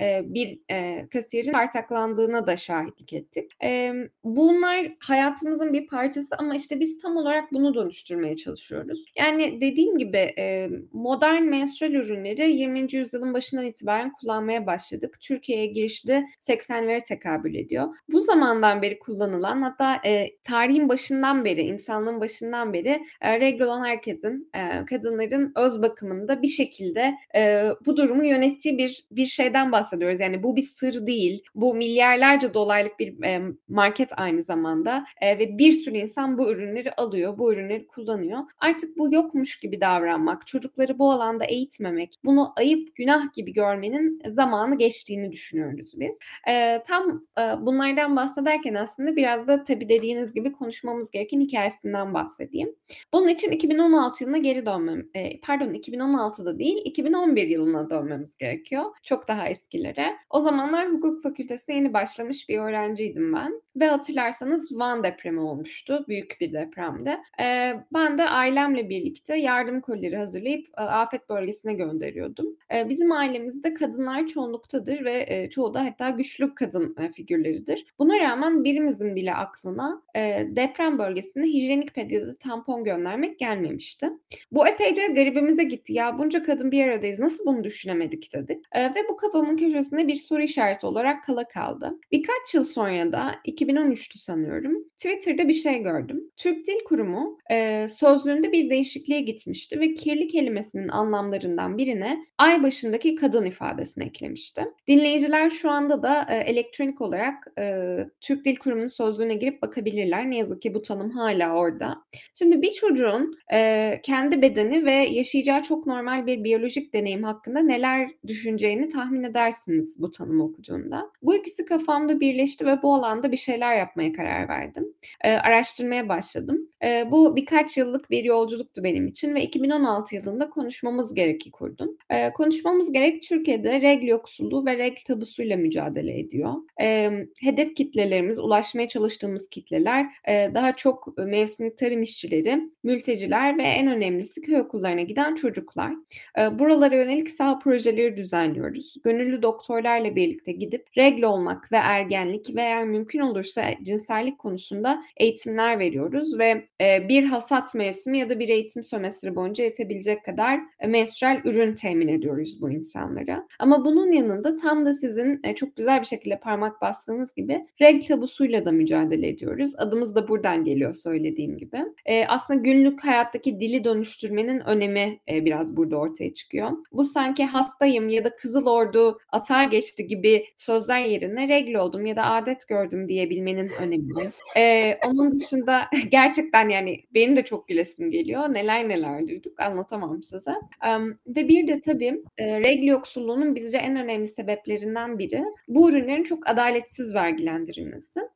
e, 0.01 0.23
bir 0.25 0.61
e, 0.71 1.09
kasiyerin 1.13 1.53
tartaklandığına 1.53 2.47
da 2.47 2.57
şahitlik 2.57 3.13
ettik. 3.13 3.51
E, 3.65 3.93
bunlar 4.25 4.97
hayatımızın 5.01 5.73
bir 5.73 5.87
parçası 5.87 6.37
ama 6.39 6.57
işte 6.57 6.81
biz 6.81 6.99
tam 6.99 7.17
olarak 7.17 7.53
bunu 7.53 7.75
dönüştürmeye 7.75 8.37
çalışıyoruz. 8.37 9.05
Yani 9.19 9.61
dediğim 9.61 9.99
gibi 9.99 10.35
e, 10.39 10.69
modern 10.93 11.43
menstrual 11.43 11.93
ürünleri 11.93 12.51
20. 12.51 12.93
yüzyılın 12.93 13.35
başından 13.35 13.65
itibaren 13.65 14.13
kullanmaya 14.13 14.67
başladık. 14.67 15.19
Türkiye'ye 15.21 15.67
girişi 15.67 16.09
de 16.09 16.27
80'lere 16.41 17.05
tekabül 17.05 17.55
ediyor. 17.55 17.97
Bu 18.09 18.21
zamandan 18.43 18.83
beri 18.83 18.99
kullanılan 18.99 19.63
hatta 19.63 20.01
e, 20.05 20.37
tarihin 20.45 20.89
başından 20.89 21.45
beri, 21.45 21.63
insanlığın 21.63 22.21
başından 22.21 22.73
beri 22.73 23.03
e, 23.21 23.41
regl 23.41 23.63
olan 23.63 23.85
herkesin, 23.85 24.51
e, 24.55 24.85
kadınların 24.85 25.53
öz 25.57 25.83
bakımında 25.83 26.43
bir 26.43 26.49
şekilde 26.49 27.15
e, 27.37 27.69
bu 27.87 27.97
durumu 27.97 28.25
yönettiği 28.25 28.79
bir 28.79 29.05
bir 29.11 29.27
şeyden 29.27 29.73
bahsediyoruz. 29.73 30.21
Yani 30.21 30.43
bu 30.43 30.57
bir 30.57 30.63
sır 30.63 31.07
değil. 31.07 31.43
Bu 31.55 31.75
milyarlarca 31.75 32.55
dolarlık 32.55 32.99
bir 32.99 33.25
e, 33.25 33.43
market 33.69 34.11
aynı 34.17 34.43
zamanda 34.43 35.05
e, 35.21 35.39
ve 35.39 35.59
bir 35.59 35.73
sürü 35.73 35.97
insan 35.97 36.39
bu 36.39 36.53
ürünleri 36.53 36.93
alıyor, 36.93 37.39
bu 37.39 37.53
ürünleri 37.53 37.87
kullanıyor. 37.87 38.39
Artık 38.59 38.99
bu 38.99 39.15
yokmuş 39.15 39.61
gibi 39.61 39.81
davranmak, 39.81 40.47
çocukları 40.47 40.99
bu 40.99 41.13
alanda 41.13 41.45
eğitmemek, 41.45 42.15
bunu 42.25 42.53
ayıp, 42.57 42.97
günah 42.97 43.33
gibi 43.33 43.53
görmenin 43.53 44.23
zamanı 44.31 44.79
geçtiğini 44.79 45.33
düşünüyoruz 45.33 45.93
biz. 45.97 46.19
E, 46.49 46.83
tam 46.87 47.27
e, 47.39 47.43
bunlardan 47.67 48.17
bahsederken 48.33 48.75
aslında 48.75 49.17
biraz 49.17 49.49
da 49.49 49.65
tabii 49.65 49.89
dediğiniz 49.89 50.35
gibi 50.35 50.53
konuşmamız 50.53 51.11
gereken 51.11 51.41
hikayesinden 51.41 52.15
bahsedeyim. 52.15 52.75
Bunun 53.13 53.29
için 53.29 53.51
2016 53.51 54.25
yılına 54.25 54.39
geri 54.39 54.67
dönmem, 54.67 55.03
e, 55.15 55.41
pardon 55.41 55.75
2016'da 55.75 56.59
değil 56.59 56.83
2011 56.85 57.49
yılına 57.49 57.91
dönmemiz 57.91 58.37
gerekiyor. 58.37 58.85
Çok 59.03 59.29
daha 59.29 59.49
eskilere. 59.49 60.17
O 60.31 60.41
zamanlar 60.41 60.93
hukuk 60.93 61.23
fakültesine 61.23 61.77
yeni 61.77 61.93
başlamış 61.93 62.49
bir 62.49 62.59
öğrenciydim 62.59 63.35
ben. 63.35 63.63
Ve 63.77 63.87
hatırlarsanız 63.87 64.79
Van 64.79 65.05
depremi 65.05 65.41
olmuştu. 65.41 66.05
Büyük 66.09 66.37
bir 66.41 66.53
depremde. 66.53 67.19
E, 67.41 67.75
ben 67.95 68.19
de 68.19 68.25
ailemle 68.29 68.89
birlikte 68.89 69.37
yardım 69.37 69.81
kolileri 69.81 70.17
hazırlayıp 70.17 70.69
e, 70.79 70.83
afet 70.83 71.29
bölgesine 71.29 71.75
gönderiyordum. 71.75 72.57
E, 72.75 72.89
bizim 72.89 73.13
ailemizde 73.13 73.75
kadınlar 73.75 74.27
çoğunluktadır 74.27 75.05
ve 75.05 75.25
e, 75.29 75.51
çoğu 75.51 75.75
da 75.75 75.85
hatta 75.85 76.11
güçlü 76.11 76.55
kadın 76.55 76.97
e, 76.99 77.13
figürleridir. 77.13 77.87
Buna 77.99 78.17
rağmen 78.23 78.65
birimizin 78.65 79.17
bile 79.17 79.35
aklına 79.35 80.03
e, 80.17 80.47
deprem 80.51 80.99
bölgesinde 80.99 81.47
hijyenik 81.47 81.95
ped 81.95 82.11
ya 82.11 82.27
da 82.27 82.35
tampon 82.35 82.85
göndermek 82.85 83.39
gelmemişti. 83.39 84.11
Bu 84.53 84.69
epeyce 84.69 85.07
garibimize 85.07 85.65
gitti. 85.65 85.93
Ya 85.93 86.19
bunca 86.19 86.43
kadın 86.43 86.71
bir 86.71 86.85
aradayız 86.85 87.19
nasıl 87.19 87.47
bunu 87.47 87.65
düşünemedik 87.65 88.35
dedik. 88.35 88.65
E, 88.73 88.85
ve 88.85 89.09
bu 89.09 89.17
kafamın 89.17 89.57
köşesinde 89.57 90.09
bir 90.09 90.17
soru 90.17 90.43
işareti 90.43 90.87
olarak 90.87 91.25
kala 91.25 91.49
kaldı. 91.49 91.99
Birkaç 92.13 92.55
yıl 92.55 92.65
sonra 92.65 93.13
da 93.13 93.35
2013'tü 93.47 94.19
sanıyorum. 94.19 94.85
Twitter'da 94.97 95.49
bir 95.49 95.53
şey 95.53 95.83
gördüm. 95.83 96.31
Türk 96.37 96.67
Dil 96.67 96.85
Kurumu 96.85 97.39
e, 97.51 97.89
sözlüğünde 97.89 98.53
bir 98.53 98.71
değişikliğe 98.71 99.21
gitmişti 99.21 99.81
ve 99.81 99.95
kirli 99.95 100.29
kelimesinin 100.29 100.89
anlamlarından 100.89 101.79
birine 101.79 102.27
ay 102.39 102.63
başındaki 102.63 103.15
kadın 103.15 103.47
ifadesini 103.47 104.05
eklemişti. 104.05 104.65
Dinleyiciler 104.89 105.51
şu 105.51 105.71
anda 105.71 106.03
da 106.03 106.27
e, 106.31 106.37
elektronik 106.37 107.01
olarak 107.01 107.45
e, 107.59 107.97
Türk 108.21 108.45
Dil 108.45 108.57
Kurumu'nun 108.57 108.87
sözlüğüne 108.87 109.35
girip 109.35 109.63
bakabilirler. 109.63 110.31
Ne 110.31 110.37
yazık 110.37 110.63
ki 110.63 110.75
bu 110.75 110.83
tanım 110.83 111.11
hala 111.11 111.55
orada. 111.55 112.05
Şimdi 112.35 112.63
bir 112.63 112.71
çocuğun 112.71 113.39
e, 113.53 114.01
kendi 114.03 114.43
bedeni 114.43 114.85
ve 114.85 114.93
yaşayacağı 114.93 115.63
çok 115.63 115.87
normal 115.87 116.27
bir 116.27 116.45
biyolojik 116.45 116.95
deneyim 116.95 117.23
hakkında 117.23 117.61
neler 117.61 118.11
düşüneceğini 118.27 118.89
tahmin 118.89 119.23
edersiniz 119.23 119.97
bu 120.01 120.11
tanımı 120.11 120.45
okuduğunda. 120.45 121.11
Bu 121.23 121.35
ikisi 121.35 121.65
kafamda 121.65 122.21
birleşti 122.21 122.67
ve 122.67 122.83
bu 122.83 122.95
alanda 122.95 123.33
bir 123.33 123.37
şeyler 123.37 123.77
yapmaya 123.77 124.13
karar 124.13 124.49
verdim. 124.49 124.85
E, 125.25 125.33
araştırmaya 125.33 126.09
başladım. 126.09 126.69
E, 126.85 127.11
bu 127.11 127.37
birkaç 127.37 127.77
yıllık 127.77 128.11
bir 128.11 128.25
yolculuktu 128.25 128.85
benim 128.85 129.07
için 129.07 129.35
ve 129.35 129.43
2016 129.43 130.15
yılında 130.15 130.51
konuşmamız 130.51 131.15
gereki 131.15 131.51
kurdum. 131.51 131.97
E, 132.11 132.33
konuşmamız 132.33 132.93
gerek 132.93 133.23
Türkiye'de 133.23 133.81
regl 133.81 134.07
yoksulluğu 134.07 134.67
ve 134.67 134.79
regl 134.79 135.01
tabusuyla 135.07 135.57
mücadele 135.57 136.19
ediyor. 136.19 136.55
E, 136.81 137.11
hedef 137.41 137.77
kitlelerimiz, 138.03 138.39
ulaşmaya 138.39 138.89
çalıştığımız 138.89 139.49
kitleler 139.49 140.07
e, 140.29 140.51
daha 140.55 140.77
çok 140.77 141.19
mevsimlik 141.19 141.79
tarım 141.79 142.03
işçileri, 142.03 142.71
mülteciler 142.83 143.59
ve 143.59 143.63
en 143.63 143.87
önemlisi 143.89 144.41
köy 144.41 144.61
okullarına 144.61 145.03
giden 145.03 145.35
çocuklar. 145.35 145.93
E, 146.39 146.59
buralara 146.59 146.97
yönelik 146.97 147.31
saha 147.31 147.59
projeleri 147.59 148.17
düzenliyoruz. 148.17 148.97
Gönüllü 149.05 149.43
doktorlarla 149.43 150.17
birlikte 150.17 150.53
gidip 150.53 150.87
regl 150.97 151.23
olmak 151.23 151.73
ve 151.73 151.77
ergenlik 151.77 152.57
ve 152.57 152.61
eğer 152.61 152.85
mümkün 152.85 153.21
olursa 153.21 153.65
cinsellik 153.83 154.39
konusunda 154.39 155.03
eğitimler 155.17 155.79
veriyoruz 155.79 156.39
ve 156.39 156.67
e, 156.81 157.09
bir 157.09 157.25
hasat 157.25 157.75
mevsimi 157.75 158.19
ya 158.19 158.31
da 158.31 158.39
bir 158.39 158.49
eğitim 158.49 158.83
sömestri 158.83 159.37
boyunca 159.37 159.65
yetebilecek 159.65 160.25
kadar 160.25 160.61
e, 160.81 160.87
menstrual 160.87 161.41
ürün 161.45 161.75
temin 161.75 162.09
ediyoruz 162.09 162.61
bu 162.61 162.71
insanlara. 162.71 163.47
Ama 163.59 163.85
bunun 163.85 164.13
yanında 164.13 164.57
tam 164.57 164.87
da 164.87 164.95
sizin 164.95 165.43
çok 165.57 165.77
güzel 165.77 166.01
bir 166.01 166.07
şekilde 166.07 166.41
parmak 166.41 166.81
bastığınız 166.81 167.35
gibi 167.35 167.67
regl 167.93 168.07
tabusuyla 168.07 168.65
da 168.65 168.73
mücadele 168.73 169.29
ediyoruz. 169.29 169.73
Adımız 169.79 170.15
da 170.15 170.29
buradan 170.29 170.65
geliyor 170.65 170.95
söylediğim 170.95 171.59
gibi. 171.59 171.79
E, 172.07 172.27
aslında 172.27 172.61
günlük 172.61 173.05
hayattaki 173.05 173.61
dili 173.61 173.85
dönüştürmenin 173.85 174.61
önemi 174.61 175.21
e, 175.29 175.45
biraz 175.45 175.77
burada 175.77 175.97
ortaya 175.97 176.35
çıkıyor. 176.35 176.71
Bu 176.93 177.05
sanki 177.05 177.45
hastayım 177.45 178.09
ya 178.09 178.25
da 178.25 178.37
Kızıl 178.37 178.67
Ordu 178.67 179.19
atar 179.29 179.65
geçti 179.65 180.07
gibi 180.07 180.45
sözler 180.57 181.01
yerine 181.01 181.49
regl 181.49 181.75
oldum 181.75 182.07
ya 182.07 182.17
da 182.17 182.25
adet 182.25 182.69
gördüm 182.69 183.09
diyebilmenin 183.09 183.69
önemi. 183.69 184.31
E, 184.57 184.95
onun 185.07 185.39
dışında 185.39 185.83
gerçekten 186.09 186.69
yani 186.69 187.01
benim 187.15 187.37
de 187.37 187.45
çok 187.45 187.69
gülesim 187.69 188.11
geliyor. 188.11 188.55
Neler 188.55 188.89
neler 188.89 189.29
duyduk 189.29 189.61
anlatamam 189.61 190.23
size. 190.23 190.55
Um, 190.89 191.19
ve 191.27 191.49
bir 191.49 191.69
de 191.69 191.81
tabii 191.81 192.23
e, 192.39 192.61
regl 192.61 192.85
yoksulluğunun 192.85 193.55
bizce 193.55 193.79
en 193.79 193.97
önemli 193.97 194.29
sebeplerinden 194.29 195.19
biri 195.19 195.45
bu 195.69 195.91
ürünlerin 195.91 196.23
çok 196.23 196.51
adaletsiz 196.51 197.15
vergilendirilmesi. 197.15 197.72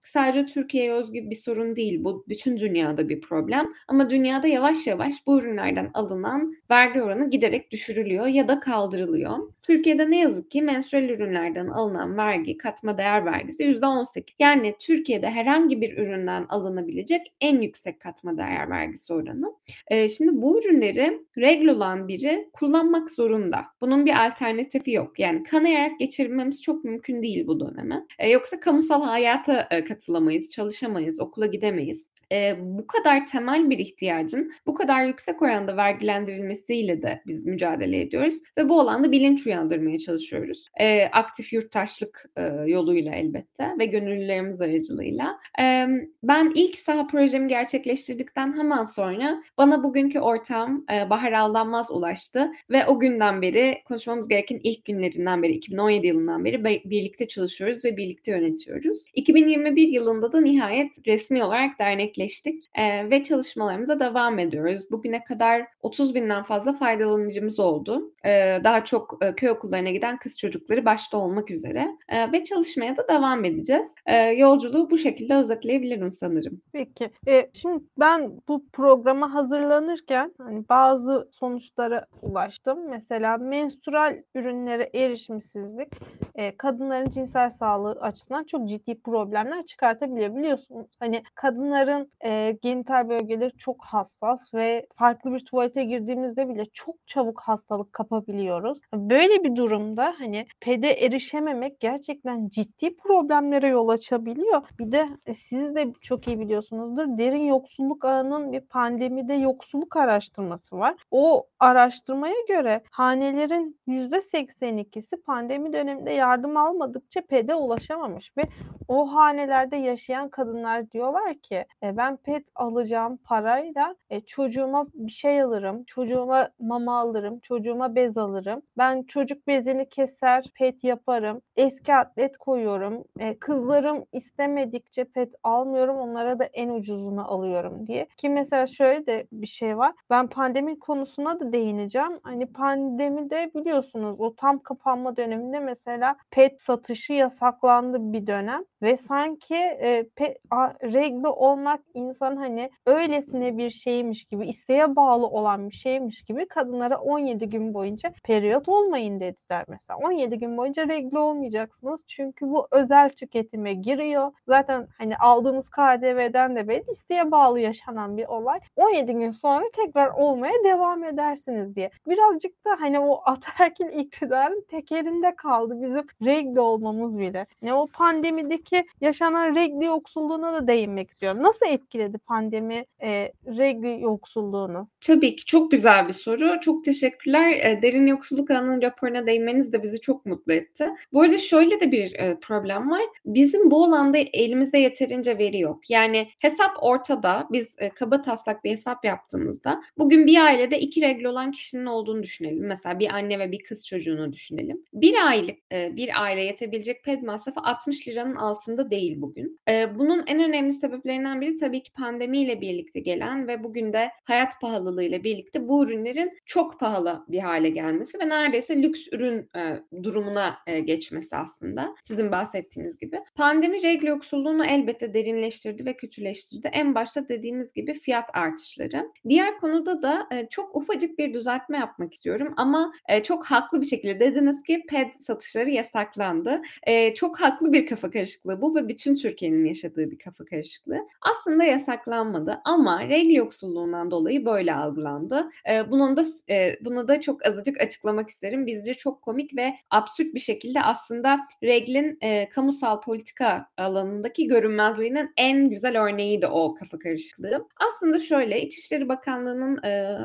Sadece 0.00 0.46
Türkiye'ye 0.46 0.92
özgü 0.92 1.30
bir 1.30 1.34
sorun 1.34 1.76
değil. 1.76 2.04
Bu 2.04 2.24
bütün 2.28 2.56
dünyada 2.56 3.08
bir 3.08 3.20
problem. 3.20 3.72
Ama 3.88 4.10
dünyada 4.10 4.46
yavaş 4.46 4.86
yavaş 4.86 5.14
bu 5.26 5.38
ürünlerden 5.38 5.90
alınan 5.94 6.54
vergi 6.70 7.02
oranı 7.02 7.30
giderek 7.30 7.70
düşürülüyor 7.70 8.26
ya 8.26 8.48
da 8.48 8.60
kaldırılıyor. 8.60 9.38
Türkiye'de 9.62 10.10
ne 10.10 10.18
yazık 10.18 10.50
ki 10.50 10.62
menstrual 10.62 11.04
ürünlerden 11.04 11.66
alınan 11.66 12.16
vergi, 12.16 12.56
katma 12.56 12.98
değer 12.98 13.24
vergisi 13.24 13.64
%18. 13.64 14.24
Yani 14.38 14.74
Türkiye'de 14.80 15.30
herhangi 15.30 15.80
bir 15.80 15.98
üründen 15.98 16.46
alınabilecek 16.48 17.34
en 17.40 17.60
yüksek 17.60 18.00
katma 18.00 18.38
değer 18.38 18.70
vergisi 18.70 19.14
oranı. 19.14 19.52
E, 19.88 20.08
şimdi 20.08 20.42
bu 20.42 20.58
ürünleri 20.60 21.22
regl 21.38 21.68
olan 21.68 22.08
biri 22.08 22.50
kullanmak 22.52 23.10
zorunda. 23.10 23.64
Bunun 23.80 24.06
bir 24.06 24.26
alternatifi 24.26 24.92
yok. 24.92 25.18
Yani 25.18 25.42
kanayarak 25.42 25.98
geçirmemiz 25.98 26.62
çok 26.62 26.84
mümkün 26.84 27.22
değil 27.22 27.46
bu 27.46 27.60
döneme. 27.60 28.06
E, 28.18 28.30
yoksa 28.30 28.60
kamusal 28.60 29.02
hayata 29.26 29.68
katılamayız, 29.88 30.50
çalışamayız, 30.50 31.20
okula 31.20 31.46
gidemeyiz 31.46 32.06
e, 32.32 32.56
bu 32.60 32.86
kadar 32.86 33.26
temel 33.26 33.70
bir 33.70 33.78
ihtiyacın 33.78 34.52
bu 34.66 34.74
kadar 34.74 35.04
yüksek 35.04 35.42
oranda 35.42 35.76
vergilendirilmesiyle 35.76 37.02
de 37.02 37.22
biz 37.26 37.46
mücadele 37.46 38.00
ediyoruz 38.00 38.34
ve 38.58 38.68
bu 38.68 38.80
alanda 38.80 39.12
bilinç 39.12 39.46
uyandırmaya 39.46 39.98
çalışıyoruz. 39.98 40.68
E, 40.80 41.04
aktif 41.12 41.52
yurttaşlık 41.52 42.24
e, 42.36 42.42
yoluyla 42.66 43.14
elbette 43.14 43.74
ve 43.78 43.86
gönüllülerimiz 43.86 44.60
aracılığıyla. 44.60 45.38
E, 45.60 45.86
ben 46.22 46.52
ilk 46.54 46.78
saha 46.78 47.06
projemi 47.06 47.48
gerçekleştirdikten 47.48 48.58
hemen 48.58 48.84
sonra 48.84 49.42
bana 49.58 49.82
bugünkü 49.82 50.20
ortam 50.20 50.84
e, 50.92 51.10
Bahar 51.10 51.32
Aldanmaz 51.32 51.90
ulaştı 51.90 52.50
ve 52.70 52.86
o 52.86 53.00
günden 53.00 53.42
beri 53.42 53.78
konuşmamız 53.84 54.28
gereken 54.28 54.60
ilk 54.62 54.84
günlerinden 54.84 55.42
beri 55.42 55.52
2017 55.52 56.06
yılından 56.06 56.44
beri 56.44 56.64
birlikte 56.64 57.28
çalışıyoruz 57.28 57.84
ve 57.84 57.96
birlikte 57.96 58.32
yönetiyoruz. 58.32 58.98
2021 59.14 59.88
yılında 59.88 60.32
da 60.32 60.40
nihayet 60.40 61.06
resmi 61.06 61.44
olarak 61.44 61.78
dernek 61.78 62.15
gerçekleştik 62.16 62.64
e, 62.74 63.10
ve 63.10 63.22
çalışmalarımıza 63.22 64.00
devam 64.00 64.38
ediyoruz. 64.38 64.90
Bugüne 64.90 65.24
kadar 65.24 65.66
30 65.82 66.14
binden 66.14 66.42
fazla 66.42 66.72
faydalanıcımız 66.72 67.60
oldu. 67.60 68.12
E, 68.24 68.60
daha 68.64 68.84
çok 68.84 69.18
e, 69.24 69.34
köy 69.34 69.50
okullarına 69.50 69.90
giden 69.90 70.18
kız 70.18 70.38
çocukları 70.38 70.84
başta 70.84 71.18
olmak 71.18 71.50
üzere 71.50 71.88
e, 72.08 72.32
ve 72.32 72.44
çalışmaya 72.44 72.96
da 72.96 73.08
devam 73.08 73.44
edeceğiz. 73.44 73.94
E, 74.06 74.16
yolculuğu 74.16 74.90
bu 74.90 74.98
şekilde 74.98 75.34
özetleyebilirim 75.34 76.12
sanırım. 76.12 76.60
Peki. 76.72 77.10
E, 77.28 77.50
şimdi 77.52 77.84
ben 77.98 78.32
bu 78.48 78.64
programa 78.72 79.34
hazırlanırken 79.34 80.34
hani 80.38 80.68
bazı 80.68 81.28
sonuçlara 81.32 82.06
ulaştım. 82.22 82.90
Mesela 82.90 83.36
menstrual 83.36 84.22
ürünlere 84.34 84.90
erişimsizlik 84.94 85.88
e, 86.34 86.56
kadınların 86.56 87.10
cinsel 87.10 87.50
sağlığı 87.50 87.92
açısından 88.00 88.44
çok 88.44 88.68
ciddi 88.68 89.00
problemler 89.00 89.66
çıkartabiliyor. 89.66 90.36
Biliyorsunuz 90.36 90.86
hani 91.00 91.22
kadınların 91.34 92.05
e, 92.24 92.58
genital 92.62 93.08
bölgeleri 93.08 93.52
çok 93.58 93.84
hassas 93.84 94.54
ve 94.54 94.86
farklı 94.96 95.34
bir 95.34 95.44
tuvalete 95.44 95.84
girdiğimizde 95.84 96.48
bile 96.48 96.64
çok 96.72 97.06
çabuk 97.06 97.40
hastalık 97.40 97.92
kapabiliyoruz. 97.92 98.78
Böyle 98.94 99.44
bir 99.44 99.56
durumda 99.56 100.14
hani 100.18 100.46
pede 100.60 100.92
erişememek 100.92 101.80
gerçekten 101.80 102.48
ciddi 102.48 102.96
problemlere 102.96 103.68
yol 103.68 103.88
açabiliyor. 103.88 104.62
Bir 104.78 104.92
de 104.92 105.08
e, 105.26 105.34
siz 105.34 105.74
de 105.74 105.92
çok 106.00 106.26
iyi 106.28 106.40
biliyorsunuzdur. 106.40 107.18
Derin 107.18 107.44
yoksulluk 107.44 108.04
ağının 108.04 108.52
bir 108.52 108.60
pandemide 108.60 109.34
yoksulluk 109.34 109.96
araştırması 109.96 110.76
var. 110.76 110.94
O 111.10 111.46
araştırmaya 111.60 112.34
göre 112.48 112.82
hanelerin 112.90 113.80
%82'si 113.88 115.22
pandemi 115.22 115.72
döneminde 115.72 116.10
yardım 116.10 116.56
almadıkça 116.56 117.20
pede 117.20 117.54
ulaşamamış 117.54 118.36
ve 118.36 118.42
o 118.88 119.14
hanelerde 119.14 119.76
yaşayan 119.76 120.28
kadınlar 120.28 120.90
diyorlar 120.90 121.34
ki 121.34 121.64
e, 121.82 121.95
ben 121.96 122.16
pet 122.16 122.44
alacağım 122.54 123.16
parayla 123.16 123.96
e, 124.10 124.20
çocuğuma 124.20 124.86
bir 124.94 125.12
şey 125.12 125.42
alırım, 125.42 125.84
çocuğuma 125.84 126.48
mama 126.60 127.00
alırım, 127.00 127.38
çocuğuma 127.40 127.94
bez 127.94 128.16
alırım. 128.16 128.62
Ben 128.78 129.02
çocuk 129.02 129.46
bezini 129.46 129.88
keser, 129.88 130.44
pet 130.54 130.84
yaparım. 130.84 131.40
Eski 131.56 131.94
atlet 131.94 132.38
koyuyorum. 132.38 133.04
E, 133.18 133.38
kızlarım 133.38 134.04
istemedikçe 134.12 135.04
pet 135.04 135.34
almıyorum. 135.42 135.96
Onlara 135.96 136.38
da 136.38 136.44
en 136.44 136.68
ucuzunu 136.68 137.32
alıyorum 137.32 137.86
diye. 137.86 138.06
Ki 138.16 138.28
mesela 138.28 138.66
şöyle 138.66 139.06
de 139.06 139.26
bir 139.32 139.46
şey 139.46 139.78
var. 139.78 139.92
Ben 140.10 140.26
pandemi 140.26 140.78
konusuna 140.78 141.40
da 141.40 141.52
değineceğim. 141.52 142.20
Hani 142.22 142.46
pandemide 142.46 143.50
biliyorsunuz 143.54 144.16
o 144.18 144.34
tam 144.34 144.58
kapanma 144.58 145.16
döneminde 145.16 145.60
mesela 145.60 146.16
pet 146.30 146.60
satışı 146.60 147.12
yasaklandı 147.12 148.12
bir 148.12 148.26
dönem 148.26 148.64
ve 148.82 148.96
sanki 148.96 149.54
e, 149.54 150.08
pet, 150.16 150.36
a, 150.50 150.68
regli 150.82 151.28
olmak 151.28 151.80
insan 151.94 152.36
hani 152.36 152.70
öylesine 152.86 153.56
bir 153.56 153.70
şeymiş 153.70 154.24
gibi, 154.24 154.46
isteğe 154.46 154.96
bağlı 154.96 155.26
olan 155.26 155.70
bir 155.70 155.74
şeymiş 155.74 156.22
gibi 156.22 156.48
kadınlara 156.48 156.98
17 156.98 157.50
gün 157.50 157.74
boyunca 157.74 158.12
periyot 158.24 158.68
olmayın 158.68 159.20
dediler 159.20 159.64
mesela. 159.68 159.98
17 159.98 160.38
gün 160.38 160.56
boyunca 160.56 160.88
regle 160.88 161.18
olmayacaksınız 161.18 162.00
çünkü 162.06 162.50
bu 162.50 162.68
özel 162.70 163.10
tüketime 163.10 163.74
giriyor. 163.74 164.32
Zaten 164.48 164.88
hani 164.98 165.16
aldığımız 165.16 165.68
KDV'den 165.68 166.56
de 166.56 166.68
belli 166.68 166.90
isteğe 166.90 167.30
bağlı 167.30 167.60
yaşanan 167.60 168.16
bir 168.16 168.26
olay. 168.26 168.60
17 168.76 169.12
gün 169.12 169.30
sonra 169.30 169.64
tekrar 169.72 170.08
olmaya 170.08 170.64
devam 170.64 171.04
edersiniz 171.04 171.76
diye. 171.76 171.90
Birazcık 172.06 172.64
da 172.64 172.70
hani 172.80 173.00
o 173.00 173.22
ataerkil 173.24 173.86
iktidarın 173.86 174.64
tekelinde 174.70 175.36
kaldı 175.36 175.82
bizim 175.82 176.06
regle 176.22 176.60
olmamız 176.60 177.18
bile. 177.18 177.46
Ne 177.62 177.74
o 177.74 177.86
pandemideki 177.86 178.86
yaşanan 179.00 179.54
regle 179.54 179.84
yoksulluğuna 179.84 180.54
da 180.54 180.68
değinmek 180.68 181.10
istiyorum. 181.10 181.42
Nasıl 181.42 181.66
etkiledi 181.76 182.18
pandemi 182.18 182.84
e, 183.02 183.32
regle 183.46 183.88
yoksulluğunu? 183.88 184.88
Tabii 185.00 185.36
ki 185.36 185.44
çok 185.44 185.70
güzel 185.70 186.08
bir 186.08 186.12
soru. 186.12 186.60
Çok 186.60 186.84
teşekkürler. 186.84 187.50
E, 187.50 187.82
Derin 187.82 188.06
Yoksulluk 188.06 188.50
Ağı'nın 188.50 188.82
raporuna 188.82 189.26
değinmeniz 189.26 189.72
de 189.72 189.82
bizi 189.82 190.00
çok 190.00 190.26
mutlu 190.26 190.52
etti. 190.52 190.88
Bu 191.12 191.22
arada 191.22 191.38
şöyle 191.38 191.80
de 191.80 191.92
bir 191.92 192.14
e, 192.14 192.38
problem 192.40 192.90
var. 192.90 193.02
Bizim 193.26 193.70
bu 193.70 193.84
alanda 193.84 194.18
elimizde 194.18 194.78
yeterince 194.78 195.38
veri 195.38 195.58
yok. 195.58 195.90
Yani 195.90 196.28
hesap 196.38 196.70
ortada. 196.80 197.48
Biz 197.52 197.76
e, 197.78 197.88
kaba 197.88 198.22
taslak 198.22 198.64
bir 198.64 198.70
hesap 198.70 199.04
yaptığımızda 199.04 199.82
bugün 199.98 200.26
bir 200.26 200.44
ailede 200.44 200.80
iki 200.80 201.00
regle 201.02 201.28
olan 201.28 201.50
kişinin 201.50 201.86
olduğunu 201.86 202.22
düşünelim. 202.22 202.66
Mesela 202.66 202.98
bir 202.98 203.08
anne 203.08 203.38
ve 203.38 203.52
bir 203.52 203.62
kız 203.62 203.86
çocuğunu 203.86 204.32
düşünelim. 204.32 204.84
Bir 204.92 205.14
aylık 205.26 205.56
bir 205.72 206.22
aile 206.22 206.42
yetebilecek 206.42 207.04
ped 207.04 207.22
masrafı 207.22 207.60
60 207.60 208.08
liranın 208.08 208.34
altında 208.36 208.90
değil 208.90 209.20
bugün. 209.20 209.60
Bunun 209.94 210.24
en 210.26 210.44
önemli 210.48 210.72
sebeplerinden 210.72 211.40
biri 211.40 211.56
tabii 211.66 211.82
ki 211.82 211.92
pandemiyle 211.92 212.60
birlikte 212.60 213.00
gelen 213.00 213.48
ve 213.48 213.64
bugün 213.64 213.92
de 213.92 214.10
hayat 214.24 214.60
pahalılığıyla 214.60 215.24
birlikte 215.24 215.68
bu 215.68 215.84
ürünlerin 215.84 216.38
çok 216.44 216.80
pahalı 216.80 217.24
bir 217.28 217.38
hale 217.38 217.68
gelmesi 217.68 218.18
ve 218.18 218.28
neredeyse 218.28 218.82
lüks 218.82 219.08
ürün 219.12 219.50
e, 219.56 219.82
durumuna 220.02 220.58
e, 220.66 220.80
geçmesi 220.80 221.36
aslında. 221.36 221.94
Sizin 222.04 222.32
bahsettiğiniz 222.32 222.98
gibi. 222.98 223.20
Pandemi 223.34 223.82
regle 223.82 224.08
yoksulluğunu 224.08 224.66
elbette 224.66 225.14
derinleştirdi 225.14 225.86
ve 225.86 225.96
kötüleştirdi. 225.96 226.70
En 226.72 226.94
başta 226.94 227.28
dediğimiz 227.28 227.72
gibi 227.72 227.94
fiyat 227.94 228.30
artışları. 228.32 229.12
Diğer 229.28 229.58
konuda 229.58 230.02
da 230.02 230.28
e, 230.32 230.46
çok 230.50 230.76
ufacık 230.76 231.18
bir 231.18 231.34
düzeltme 231.34 231.78
yapmak 231.78 232.12
istiyorum 232.12 232.54
ama 232.56 232.92
e, 233.08 233.22
çok 233.22 233.46
haklı 233.46 233.80
bir 233.80 233.86
şekilde 233.86 234.20
dediniz 234.20 234.62
ki 234.62 234.82
ped 234.88 235.12
satışları 235.18 235.70
yasaklandı. 235.70 236.62
E, 236.82 237.14
çok 237.14 237.40
haklı 237.40 237.72
bir 237.72 237.86
kafa 237.86 238.10
karışıklığı 238.10 238.60
bu 238.60 238.74
ve 238.74 238.88
bütün 238.88 239.14
Türkiye'nin 239.14 239.64
yaşadığı 239.64 240.10
bir 240.10 240.18
kafa 240.18 240.44
karışıklığı. 240.44 241.00
Aslında 241.20 241.55
yasaklanmadı 241.64 242.60
ama 242.64 243.08
regle 243.08 243.32
yoksulluğundan 243.32 244.10
dolayı 244.10 244.44
böyle 244.44 244.74
algılandı. 244.74 245.50
E, 245.70 245.90
bunun 245.90 246.16
da 246.16 246.24
e, 246.50 246.76
bunu 246.80 247.08
da 247.08 247.20
çok 247.20 247.46
azıcık 247.46 247.80
açıklamak 247.80 248.28
isterim. 248.28 248.66
Bizce 248.66 248.94
çok 248.94 249.22
komik 249.22 249.56
ve 249.56 249.74
absürt 249.90 250.34
bir 250.34 250.40
şekilde 250.40 250.82
aslında 250.82 251.38
reglin 251.62 252.18
e, 252.20 252.48
kamusal 252.48 253.00
politika 253.00 253.66
alanındaki 253.76 254.46
görünmezliğinin 254.46 255.30
en 255.36 255.70
güzel 255.70 256.02
örneğiydi 256.02 256.46
o 256.46 256.74
kafa 256.74 256.98
karışıklığı. 256.98 257.68
Aslında 257.88 258.18
şöyle 258.18 258.62
İçişleri 258.62 259.08
Bakanlığı'nın 259.08 259.82
e, 259.84 260.18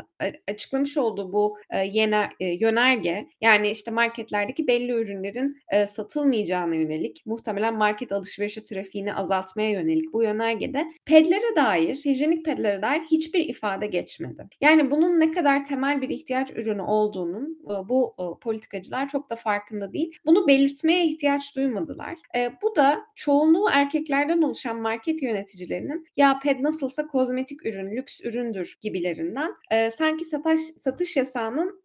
açıklamış 0.52 0.98
olduğu 0.98 1.34
bu 1.34 1.58
e, 1.70 1.78
yener, 1.78 2.30
e, 2.40 2.46
yönerge 2.46 3.28
yani 3.42 3.70
işte 3.70 3.92
marketlerdeki 3.92 4.68
belli 4.68 4.92
ürünlerin 4.92 5.58
e, 5.72 5.88
satılmayacağına 5.88 6.76
yönelik 6.76 7.24
muhtemelen 7.26 7.74
market 7.78 8.12
alışverişi 8.12 8.64
trafiğini 8.64 9.14
azaltmaya 9.14 9.70
yönelik 9.70 10.14
bu 10.14 10.24
yönergede 10.24 10.86
pedlere 11.12 11.56
dair, 11.56 11.96
hijyenik 11.96 12.46
pedlere 12.46 12.82
dair 12.82 13.02
hiçbir 13.02 13.50
ifade 13.50 13.88
geçmedi. 13.88 14.48
Yani 14.62 14.92
bunun 14.92 15.20
ne 15.20 15.32
kadar 15.32 15.66
temel 15.66 16.02
bir 16.02 16.10
ihtiyaç 16.10 16.52
ürünü 16.52 16.82
olduğunun 16.82 17.60
e, 17.66 17.90
bu 17.90 18.16
e, 18.20 18.40
politikacılar 18.40 19.08
çok 19.08 19.30
da 19.30 19.36
farkında 19.36 19.94
değil. 19.94 20.18
Bunu 20.26 20.48
belirtmeye 20.48 21.06
ihtiyaç 21.06 21.56
duymadılar. 21.56 22.18
E, 22.36 22.52
bu 22.62 22.76
da 22.76 23.02
çoğunluğu 23.16 23.70
erkeklerden 23.72 24.42
oluşan 24.42 24.78
market 24.78 25.24
yöneticilerinin 25.24 26.08
ya 26.18 26.40
ped 26.44 26.64
nasılsa 26.64 27.08
kozmetik 27.08 27.66
ürün, 27.66 27.92
lüks 27.98 28.22
üründür 28.22 28.78
gibilerinden 28.82 29.52
sanki 29.98 30.26
satış, 30.26 30.62
satış 30.78 31.16
yasağının 31.16 31.82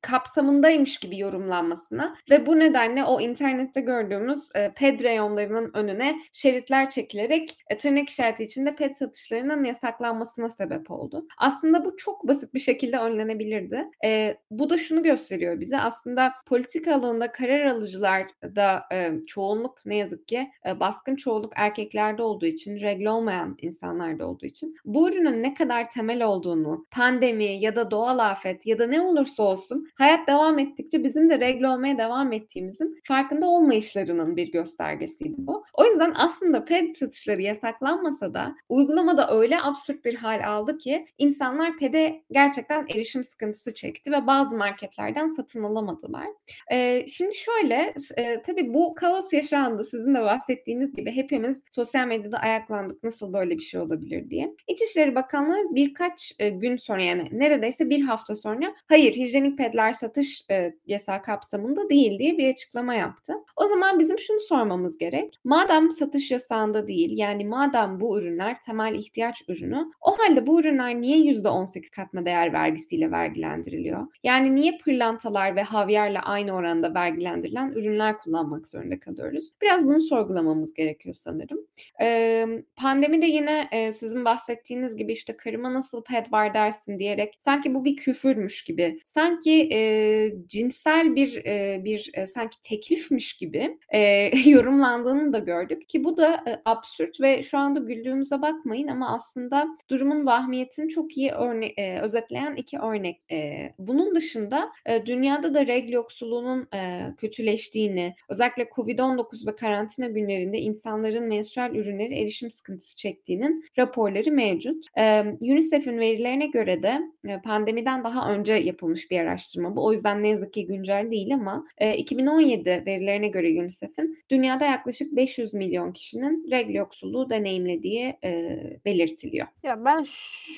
kapsamındaymış 0.00 0.98
gibi 0.98 1.18
yorumlanmasına 1.18 2.16
ve 2.30 2.46
bu 2.46 2.58
nedenle 2.58 3.04
o 3.04 3.20
internette 3.20 3.80
gördüğümüz 3.80 4.52
ped 4.74 5.00
reyonlarının 5.00 5.70
önüne 5.74 6.16
şeritler 6.32 6.90
çekilerek 6.90 7.58
tırnak 7.78 8.08
işareti 8.08 8.42
içinde 8.58 8.76
ped 8.76 8.94
satışlarının 8.94 9.64
yasaklanmasına 9.64 10.50
sebep 10.50 10.90
oldu. 10.90 11.26
Aslında 11.38 11.84
bu 11.84 11.96
çok 11.96 12.28
basit 12.28 12.54
bir 12.54 12.58
şekilde 12.58 12.98
önlenebilirdi. 12.98 13.84
E, 14.04 14.36
bu 14.50 14.70
da 14.70 14.78
şunu 14.78 15.02
gösteriyor 15.02 15.60
bize 15.60 15.80
aslında 15.80 16.32
politika 16.46 16.94
alanında 16.94 17.32
karar 17.32 17.66
alıcılar 17.66 18.26
da 18.56 18.82
e, 18.92 19.12
çoğunluk 19.26 19.86
ne 19.86 19.96
yazık 19.96 20.28
ki 20.28 20.50
e, 20.66 20.80
baskın 20.80 21.16
çoğunluk 21.16 21.52
erkeklerde 21.56 22.22
olduğu 22.22 22.46
için 22.46 22.80
regle 22.80 23.10
olmayan 23.10 23.56
insanlarda 23.62 24.26
olduğu 24.26 24.46
için 24.46 24.76
bu 24.84 25.10
ürünün 25.10 25.42
ne 25.42 25.54
kadar 25.54 25.90
temel 25.90 26.22
olduğunu 26.22 26.86
pandemi 26.90 27.44
ya 27.44 27.76
da 27.76 27.90
doğal 27.90 28.18
afet 28.18 28.66
ya 28.66 28.78
da 28.78 28.86
ne 28.86 29.00
olursa 29.00 29.42
olsun 29.42 29.88
hayat 29.94 30.28
devam 30.28 30.58
ettikçe 30.58 31.04
bizim 31.04 31.30
de 31.30 31.40
regle 31.40 31.68
olmaya 31.68 31.98
devam 31.98 32.32
ettiğimizin 32.32 33.00
farkında 33.04 33.46
olmayışlarının 33.46 34.36
bir 34.36 34.52
göstergesiydi 34.52 35.34
bu. 35.38 35.64
O 35.72 35.84
yüzden 35.84 36.12
aslında 36.16 36.64
ped 36.64 36.96
satışları 36.96 37.42
yasaklanmasa 37.42 38.34
da 38.34 38.47
uygulamada 38.68 39.30
öyle 39.30 39.62
absürt 39.62 40.04
bir 40.04 40.14
hal 40.14 40.48
aldı 40.48 40.78
ki 40.78 41.06
insanlar 41.18 41.78
pede 41.78 42.22
gerçekten 42.30 42.86
erişim 42.94 43.24
sıkıntısı 43.24 43.74
çekti 43.74 44.12
ve 44.12 44.26
bazı 44.26 44.56
marketlerden 44.56 45.28
satın 45.28 45.62
alamadılar. 45.62 46.26
Ee, 46.72 47.06
şimdi 47.06 47.34
şöyle 47.34 47.94
e, 48.16 48.42
tabii 48.42 48.74
bu 48.74 48.94
kaos 48.94 49.32
yaşandı 49.32 49.84
sizin 49.84 50.14
de 50.14 50.20
bahsettiğiniz 50.20 50.94
gibi 50.94 51.12
hepimiz 51.12 51.62
sosyal 51.70 52.06
medyada 52.06 52.38
ayaklandık 52.38 53.02
nasıl 53.02 53.32
böyle 53.32 53.56
bir 53.56 53.62
şey 53.62 53.80
olabilir 53.80 54.30
diye. 54.30 54.54
İçişleri 54.68 55.14
Bakanlığı 55.14 55.74
birkaç 55.74 56.32
e, 56.38 56.48
gün 56.48 56.76
sonra 56.76 57.02
yani 57.02 57.28
neredeyse 57.32 57.90
bir 57.90 58.02
hafta 58.02 58.36
sonra 58.36 58.74
hayır 58.88 59.16
hijyenik 59.16 59.58
pedler 59.58 59.92
satış 59.92 60.44
e, 60.50 60.74
yasağı 60.86 61.22
kapsamında 61.22 61.88
değil 61.88 62.18
diye 62.18 62.38
bir 62.38 62.52
açıklama 62.52 62.94
yaptı. 62.94 63.34
O 63.56 63.66
zaman 63.66 63.98
bizim 63.98 64.18
şunu 64.18 64.40
sormamız 64.40 64.98
gerek. 64.98 65.34
Madem 65.44 65.90
satış 65.90 66.30
yasağında 66.30 66.88
değil 66.88 67.18
yani 67.18 67.44
madem 67.44 68.00
bu 68.00 68.10
ürünler 68.38 68.60
temel 68.60 68.94
ihtiyaç 68.94 69.42
ürünü 69.48 69.84
o 70.00 70.18
halde 70.18 70.46
bu 70.46 70.60
ürünler 70.60 71.00
niye 71.00 71.32
%18 71.32 71.90
katma 71.90 72.24
değer 72.24 72.52
vergisiyle 72.52 73.10
vergilendiriliyor? 73.10 74.06
Yani 74.22 74.56
niye 74.56 74.78
pırlantalar 74.84 75.56
ve 75.56 75.62
havyarla 75.62 76.20
aynı 76.20 76.52
oranda 76.52 76.94
vergilendirilen 76.94 77.72
ürünler 77.72 78.18
kullanmak 78.18 78.68
zorunda 78.68 79.00
kalıyoruz? 79.00 79.50
Biraz 79.62 79.86
bunu 79.86 80.00
sorgulamamız 80.00 80.74
gerekiyor 80.74 81.14
sanırım. 81.14 81.58
Ee, 82.00 82.46
pandemide 82.76 83.26
yine 83.26 83.68
e, 83.72 83.92
sizin 83.92 84.24
bahsettiğiniz 84.24 84.96
gibi 84.96 85.12
işte 85.12 85.36
karıma 85.36 85.74
nasıl 85.74 86.04
ped 86.04 86.26
var 86.32 86.54
dersin 86.54 86.98
diyerek 86.98 87.34
sanki 87.38 87.74
bu 87.74 87.84
bir 87.84 87.96
küfürmüş 87.96 88.64
gibi, 88.64 89.00
sanki 89.04 89.68
e, 89.72 90.32
cinsel 90.46 91.16
bir 91.16 91.44
e, 91.44 91.84
bir 91.84 92.10
e, 92.14 92.26
sanki 92.26 92.62
teklifmiş 92.62 93.36
gibi 93.36 93.78
e, 93.94 94.30
yorumlandığını 94.50 95.32
da 95.32 95.38
gördük 95.38 95.88
ki 95.88 96.04
bu 96.04 96.16
da 96.16 96.34
e, 96.34 96.62
absürt 96.64 97.20
ve 97.20 97.42
şu 97.42 97.58
anda 97.58 97.88
güldüğümüze 98.28 98.42
bakmayın 98.42 98.88
ama 98.88 99.14
aslında 99.14 99.66
durumun 99.90 100.26
vahmiyetini 100.26 100.88
çok 100.88 101.16
iyi 101.16 101.30
örne 101.30 101.66
e, 101.66 102.00
özetleyen 102.00 102.56
iki 102.56 102.78
örnek. 102.78 103.20
E, 103.30 103.72
bunun 103.78 104.14
dışında 104.14 104.72
e, 104.86 105.06
dünyada 105.06 105.54
da 105.54 105.66
regl 105.66 105.92
yoksulluğunun 105.92 106.68
e, 106.74 107.12
kötüleştiğini, 107.18 108.14
özellikle 108.28 108.62
Covid-19 108.62 109.46
ve 109.46 109.56
karantina 109.56 110.06
günlerinde 110.06 110.58
insanların 110.58 111.24
menstrual 111.24 111.74
ürünleri 111.74 112.14
erişim 112.14 112.50
sıkıntısı 112.50 112.96
çektiğinin 112.96 113.64
raporları 113.78 114.32
mevcut. 114.32 114.86
E, 114.98 115.24
UNICEF'in 115.40 115.98
verilerine 115.98 116.46
göre 116.46 116.82
de 116.82 117.00
e, 117.28 117.40
pandemiden 117.40 118.04
daha 118.04 118.32
önce 118.32 118.52
yapılmış 118.52 119.10
bir 119.10 119.20
araştırma 119.20 119.76
bu. 119.76 119.84
O 119.84 119.92
yüzden 119.92 120.22
ne 120.22 120.28
yazık 120.28 120.52
ki 120.52 120.66
güncel 120.66 121.10
değil 121.10 121.34
ama 121.34 121.66
e, 121.78 121.96
2017 121.96 122.82
verilerine 122.86 123.28
göre 123.28 123.60
UNICEF'in 123.60 124.18
dünyada 124.30 124.64
yaklaşık 124.64 125.16
500 125.16 125.54
milyon 125.54 125.92
kişinin 125.92 126.50
regl 126.50 126.74
yoksulluğu 126.74 127.30
deneyimlediği 127.30 128.17
e, 128.24 128.58
belirtiliyor. 128.84 129.46
Ya 129.62 129.84
ben 129.84 130.04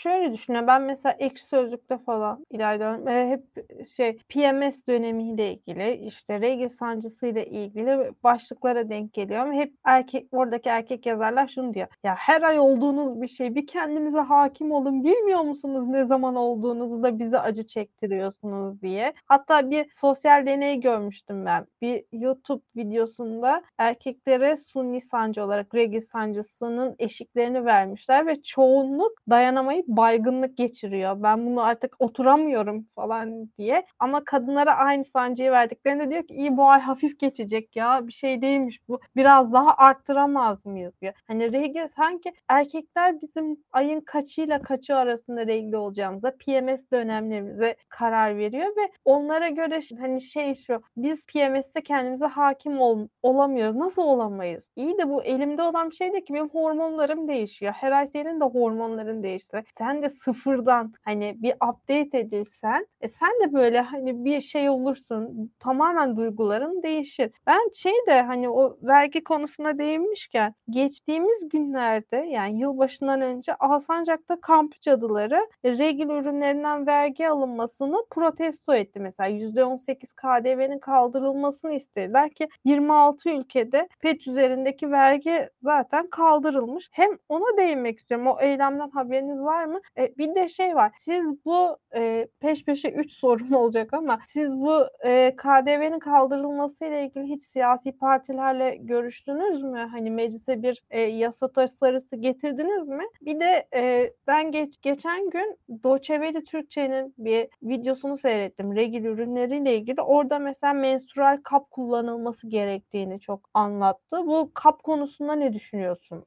şöyle 0.02 0.32
düşünüyorum. 0.32 0.68
Ben 0.68 0.82
mesela 0.82 1.16
ekşi 1.18 1.44
sözlükte 1.44 1.98
falan 1.98 2.46
ilerliyorum. 2.50 3.08
E, 3.08 3.30
hep 3.30 3.44
şey 3.88 4.18
PMS 4.28 4.86
dönemiyle 4.88 5.54
ilgili 5.54 6.06
işte 6.06 6.40
regl 6.40 6.68
sancısıyla 6.68 7.42
ilgili 7.42 8.12
başlıklara 8.24 8.88
denk 8.88 9.12
geliyorum. 9.12 9.52
Hep 9.52 9.74
erkek 9.84 10.26
oradaki 10.32 10.68
erkek 10.68 11.06
yazarlar 11.06 11.48
şunu 11.48 11.74
diyor. 11.74 11.86
Ya 12.04 12.14
her 12.14 12.42
ay 12.42 12.58
olduğunuz 12.58 13.22
bir 13.22 13.28
şey 13.28 13.54
bir 13.54 13.66
kendinize 13.66 14.18
hakim 14.18 14.72
olun. 14.72 15.04
Bilmiyor 15.04 15.40
musunuz 15.40 15.88
ne 15.88 16.04
zaman 16.04 16.34
olduğunuzu 16.34 17.02
da 17.02 17.18
bize 17.18 17.38
acı 17.38 17.66
çektiriyorsunuz 17.66 18.82
diye. 18.82 19.12
Hatta 19.24 19.70
bir 19.70 19.86
sosyal 19.92 20.46
deney 20.46 20.80
görmüştüm 20.80 21.46
ben. 21.46 21.66
Bir 21.82 22.04
YouTube 22.12 22.62
videosunda 22.76 23.62
erkeklere 23.78 24.56
sunni 24.56 25.00
sancı 25.00 25.44
olarak 25.44 25.74
regl 25.74 26.00
sancısının 26.00 26.96
eşiklerini 26.98 27.49
vergilerini 27.54 27.64
vermişler 27.64 28.26
ve 28.26 28.42
çoğunluk 28.42 29.12
dayanamayıp 29.30 29.86
baygınlık 29.86 30.56
geçiriyor. 30.56 31.22
Ben 31.22 31.46
bunu 31.46 31.62
artık 31.62 31.96
oturamıyorum 31.98 32.86
falan 32.94 33.50
diye. 33.58 33.86
Ama 33.98 34.24
kadınlara 34.24 34.74
aynı 34.74 35.04
sancıyı 35.04 35.50
verdiklerinde 35.50 36.10
diyor 36.10 36.22
ki 36.26 36.34
iyi 36.34 36.56
bu 36.56 36.64
ay 36.64 36.80
hafif 36.80 37.18
geçecek 37.18 37.76
ya 37.76 38.06
bir 38.06 38.12
şey 38.12 38.42
değilmiş 38.42 38.80
bu. 38.88 39.00
Biraz 39.16 39.52
daha 39.52 39.74
arttıramaz 39.76 40.66
mıyız 40.66 40.94
diyor. 41.02 41.14
Hani 41.26 41.52
regl 41.52 41.86
sanki 41.86 42.32
erkekler 42.48 43.20
bizim 43.22 43.56
ayın 43.72 44.00
kaçıyla 44.00 44.62
kaçı 44.62 44.96
arasında 44.96 45.46
regl 45.46 45.74
olacağımıza 45.74 46.30
PMS 46.30 46.90
dönemlerimize 46.92 47.76
karar 47.88 48.36
veriyor 48.36 48.66
ve 48.66 48.92
onlara 49.04 49.48
göre 49.48 49.80
hani 50.00 50.20
şey 50.20 50.54
şu 50.54 50.82
biz 50.96 51.24
PMS'te 51.26 51.82
kendimize 51.82 52.26
hakim 52.26 52.80
ol, 52.80 53.08
olamıyoruz. 53.22 53.76
Nasıl 53.76 54.02
olamayız? 54.02 54.64
İyi 54.76 54.98
de 54.98 55.08
bu 55.08 55.22
elimde 55.22 55.62
olan 55.62 55.90
bir 55.90 55.96
şey 55.96 56.12
de 56.12 56.24
ki 56.24 56.34
benim 56.34 56.48
hormonlarım 56.48 57.28
değişiyor. 57.40 57.72
Her 57.72 57.92
ay 57.92 58.07
senin 58.07 58.40
de 58.40 58.44
hormonların 58.44 59.22
değişti. 59.22 59.64
Sen 59.79 60.03
de 60.03 60.09
sıfırdan 60.09 60.92
hani 61.05 61.37
bir 61.38 61.53
update 61.53 62.18
edilsen 62.18 62.87
e 63.00 63.09
sen 63.09 63.31
de 63.42 63.53
böyle 63.53 63.81
hani 63.81 64.24
bir 64.24 64.40
şey 64.40 64.70
olursun. 64.70 65.53
Tamamen 65.59 66.16
duyguların 66.16 66.83
değişir. 66.83 67.31
Ben 67.46 67.61
şey 67.74 67.92
de 68.09 68.22
hani 68.22 68.48
o 68.48 68.79
vergi 68.83 69.24
konusuna 69.24 69.79
değinmişken 69.79 70.55
geçtiğimiz 70.70 71.48
günlerde 71.48 72.16
yani 72.16 72.61
yılbaşından 72.61 73.20
önce 73.20 73.55
Alsancak'ta 73.55 74.40
kamp 74.40 74.81
cadıları 74.81 75.46
regil 75.64 76.09
ürünlerinden 76.09 76.87
vergi 76.87 77.29
alınmasını 77.29 77.96
protesto 78.11 78.74
etti. 78.74 79.00
Mesela 79.00 79.29
%18 79.29 80.12
KDV'nin 80.14 80.79
kaldırılmasını 80.79 81.74
istediler 81.74 82.31
ki 82.31 82.48
26 82.64 83.31
ülkede 83.31 83.88
pet 84.00 84.29
üzerindeki 84.29 84.90
vergi 84.90 85.48
zaten 85.62 86.07
kaldırılmış. 86.11 86.88
Hem 86.92 87.11
ona 87.30 87.56
değinmek 87.58 87.98
istiyorum. 87.98 88.26
O 88.26 88.40
eylemden 88.40 88.90
haberiniz 88.90 89.40
var 89.40 89.64
mı? 89.64 89.80
E, 89.98 90.16
bir 90.18 90.34
de 90.34 90.48
şey 90.48 90.74
var. 90.76 90.92
Siz 90.96 91.44
bu 91.44 91.76
e, 91.94 92.28
peş 92.40 92.64
peşe 92.64 92.90
3 92.90 93.12
sorum 93.20 93.52
olacak 93.52 93.94
ama 93.94 94.18
siz 94.26 94.56
bu 94.56 94.86
e, 95.04 95.36
KDV'nin 95.36 95.98
kaldırılması 95.98 96.84
ile 96.84 97.04
ilgili 97.04 97.24
hiç 97.24 97.42
siyasi 97.42 97.92
partilerle 97.92 98.76
görüştünüz 98.80 99.62
mü? 99.62 99.88
Hani 99.90 100.10
meclise 100.10 100.62
bir 100.62 100.82
e, 100.90 101.00
yasa 101.00 101.52
tasarısı 101.52 102.16
getirdiniz 102.16 102.88
mi? 102.88 103.04
Bir 103.20 103.40
de 103.40 103.66
e, 103.74 104.12
ben 104.26 104.52
geç 104.52 104.80
geçen 104.82 105.30
gün 105.30 105.58
Doçeveli 105.82 106.44
Türkçe'nin 106.44 107.14
bir 107.18 107.48
videosunu 107.62 108.16
seyrettim. 108.16 108.76
Regil 108.76 109.04
ürünleriyle 109.04 109.76
ilgili. 109.76 110.02
Orada 110.02 110.38
mesela 110.38 110.72
menstrual 110.72 111.40
kap 111.44 111.70
kullanılması 111.70 112.48
gerektiğini 112.48 113.20
çok 113.20 113.50
anlattı. 113.54 114.26
Bu 114.26 114.50
kap 114.54 114.82
konusunda 114.82 115.34
ne 115.34 115.52
düşünüyorsun? 115.52 116.24